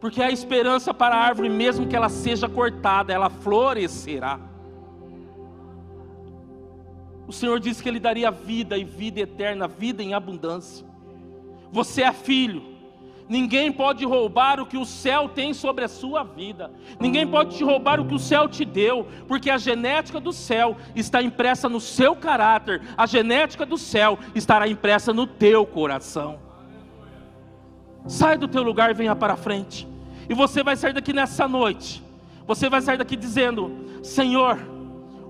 Porque 0.00 0.22
a 0.22 0.30
esperança 0.30 0.94
para 0.94 1.14
a 1.14 1.18
árvore, 1.18 1.48
mesmo 1.48 1.86
que 1.86 1.96
ela 1.96 2.08
seja 2.08 2.48
cortada, 2.48 3.12
ela 3.12 3.28
florescerá. 3.28 4.38
O 7.26 7.32
Senhor 7.32 7.58
disse 7.60 7.82
que 7.82 7.88
Ele 7.88 8.00
daria 8.00 8.30
vida 8.30 8.76
e 8.76 8.84
vida 8.84 9.20
eterna, 9.20 9.66
vida 9.66 10.02
em 10.02 10.14
abundância. 10.14 10.89
Você 11.72 12.02
é 12.02 12.12
filho. 12.12 12.70
Ninguém 13.28 13.70
pode 13.70 14.04
roubar 14.04 14.58
o 14.58 14.66
que 14.66 14.76
o 14.76 14.84
céu 14.84 15.28
tem 15.28 15.54
sobre 15.54 15.84
a 15.84 15.88
sua 15.88 16.24
vida. 16.24 16.68
Ninguém 16.98 17.24
pode 17.24 17.56
te 17.56 17.62
roubar 17.62 18.00
o 18.00 18.04
que 18.04 18.14
o 18.14 18.18
céu 18.18 18.48
te 18.48 18.64
deu, 18.64 19.06
porque 19.28 19.48
a 19.48 19.56
genética 19.56 20.18
do 20.18 20.32
céu 20.32 20.76
está 20.96 21.22
impressa 21.22 21.68
no 21.68 21.80
seu 21.80 22.16
caráter. 22.16 22.82
A 22.96 23.06
genética 23.06 23.64
do 23.64 23.78
céu 23.78 24.18
estará 24.34 24.66
impressa 24.66 25.12
no 25.12 25.28
teu 25.28 25.64
coração. 25.64 26.40
Sai 28.04 28.36
do 28.36 28.48
teu 28.48 28.64
lugar, 28.64 28.92
venha 28.94 29.14
para 29.14 29.36
frente. 29.36 29.86
E 30.28 30.34
você 30.34 30.64
vai 30.64 30.76
sair 30.76 30.92
daqui 30.92 31.12
nessa 31.12 31.46
noite. 31.46 32.02
Você 32.48 32.68
vai 32.68 32.82
sair 32.82 32.98
daqui 32.98 33.14
dizendo: 33.14 34.00
Senhor, 34.02 34.58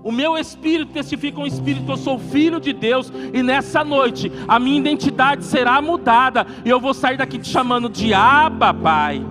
o 0.03 0.11
meu 0.11 0.37
espírito 0.37 0.91
testifica 0.91 1.39
um 1.39 1.45
espírito, 1.45 1.91
eu 1.91 1.97
sou 1.97 2.17
filho 2.17 2.59
de 2.59 2.73
Deus, 2.73 3.11
e 3.33 3.43
nessa 3.43 3.83
noite 3.83 4.31
a 4.47 4.59
minha 4.59 4.79
identidade 4.79 5.45
será 5.45 5.81
mudada, 5.81 6.45
e 6.65 6.69
eu 6.69 6.79
vou 6.79 6.93
sair 6.93 7.17
daqui 7.17 7.37
te 7.37 7.49
chamando 7.49 7.89
de 7.89 8.13
Abba, 8.13 8.73
Pai. 8.73 9.23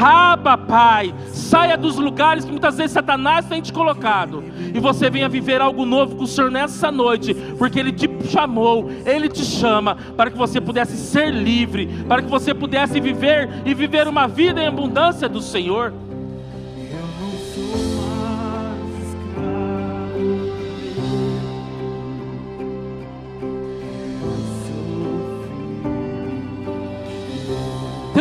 Abba, 0.00 0.56
Pai, 0.56 1.14
saia 1.32 1.76
dos 1.76 1.96
lugares 1.96 2.44
que 2.44 2.50
muitas 2.50 2.76
vezes 2.76 2.92
Satanás 2.92 3.46
tem 3.46 3.60
te 3.60 3.72
colocado, 3.72 4.44
e 4.74 4.78
você 4.78 5.08
venha 5.08 5.28
viver 5.28 5.60
algo 5.60 5.84
novo 5.84 6.16
com 6.16 6.24
o 6.24 6.26
Senhor 6.26 6.50
nessa 6.50 6.92
noite, 6.92 7.34
porque 7.56 7.80
Ele 7.80 7.92
te 7.92 8.08
chamou, 8.28 8.90
Ele 9.06 9.28
te 9.28 9.44
chama, 9.44 9.96
para 10.16 10.30
que 10.30 10.36
você 10.36 10.60
pudesse 10.60 10.96
ser 10.96 11.32
livre, 11.32 12.04
para 12.06 12.22
que 12.22 12.28
você 12.28 12.52
pudesse 12.52 13.00
viver 13.00 13.48
e 13.64 13.74
viver 13.74 14.06
uma 14.06 14.28
vida 14.28 14.62
em 14.62 14.66
abundância 14.66 15.28
do 15.28 15.40
Senhor. 15.40 15.92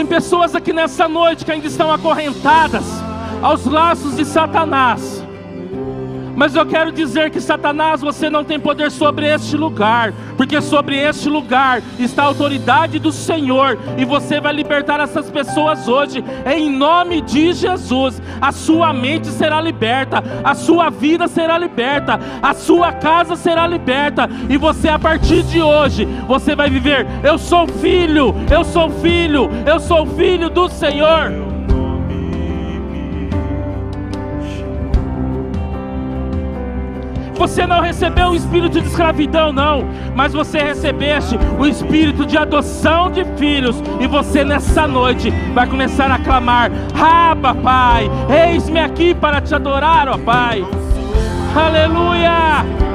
Pessoas 0.08 0.56
aqui 0.56 0.74
nessa 0.74 1.08
noite 1.08 1.46
que 1.46 1.52
ainda 1.52 1.68
estão 1.68 1.92
acorrentadas 1.92 2.84
aos 3.42 3.66
laços 3.66 4.16
de 4.16 4.26
Satanás. 4.26 5.24
Mas 6.36 6.56
eu 6.56 6.66
quero 6.66 6.92
dizer 6.92 7.32
que 7.32 7.42
Satanás, 7.42 8.02
você 8.02 8.30
não 8.30 8.44
tem 8.44 8.60
poder 8.60 8.92
sobre 8.92 9.28
este 9.28 9.58
lugar, 9.58 10.14
porque 10.38 10.62
sobre 10.62 10.96
este 10.96 11.28
lugar 11.28 11.82
está 11.98 12.24
a 12.24 12.28
autoridade 12.28 13.00
do 13.00 13.12
Senhor, 13.12 13.78
e 13.98 14.06
você 14.06 14.40
vai 14.40 14.54
libertar 14.54 15.00
essas 15.00 15.30
pessoas 15.30 15.88
hoje, 15.88 16.24
em 16.46 16.70
nome 16.70 17.22
de 17.22 17.52
Jesus. 17.52 18.22
A 18.40 18.52
sua 18.52 18.94
mente 18.94 19.28
será 19.28 19.60
liberta, 19.60 20.24
a 20.44 20.54
sua 20.54 20.90
vida 20.90 21.28
será 21.28 21.58
liberta, 21.58 22.20
a 22.42 22.54
sua 22.54 22.94
casa 22.94 23.36
será 23.36 23.66
liberta, 23.66 24.30
e 24.48 24.58
você 24.58 24.88
a 24.88 25.00
partir 25.00 25.44
de 25.44 25.62
hoje, 25.62 26.06
você 26.28 26.56
vai 26.56 26.70
viver. 26.70 27.08
Eu 27.24 27.38
sou 27.38 27.68
filho, 27.68 28.36
eu 28.52 28.64
sou 28.64 28.90
filho, 28.90 29.50
eu 29.66 29.80
sou 29.80 30.06
filho 30.06 30.50
do 30.50 30.70
Senhor. 30.70 31.47
Você 37.38 37.68
não 37.68 37.82
recebeu 37.82 38.30
o 38.30 38.36
espírito 38.36 38.82
de 38.82 38.88
escravidão, 38.88 39.54
não, 39.54 39.86
mas 40.16 40.34
você 40.34 40.58
recebeste 40.60 41.38
o 41.60 41.66
espírito 41.66 42.26
de 42.26 42.38
adoção 42.38 43.12
de 43.12 43.24
filhos, 43.38 43.76
e 44.00 44.08
você 44.08 44.44
nessa 44.44 44.88
noite 44.88 45.30
vai 45.54 45.68
começar 45.68 46.12
a 46.12 46.18
clamar: 46.18 46.72
Raba, 46.96 47.54
Pai, 47.54 48.10
eis-me 48.30 48.80
aqui 48.80 49.14
para 49.14 49.40
te 49.40 49.54
adorar, 49.54 50.10
ó 50.10 50.18
Pai. 50.18 50.66
Aleluia! 51.56 52.87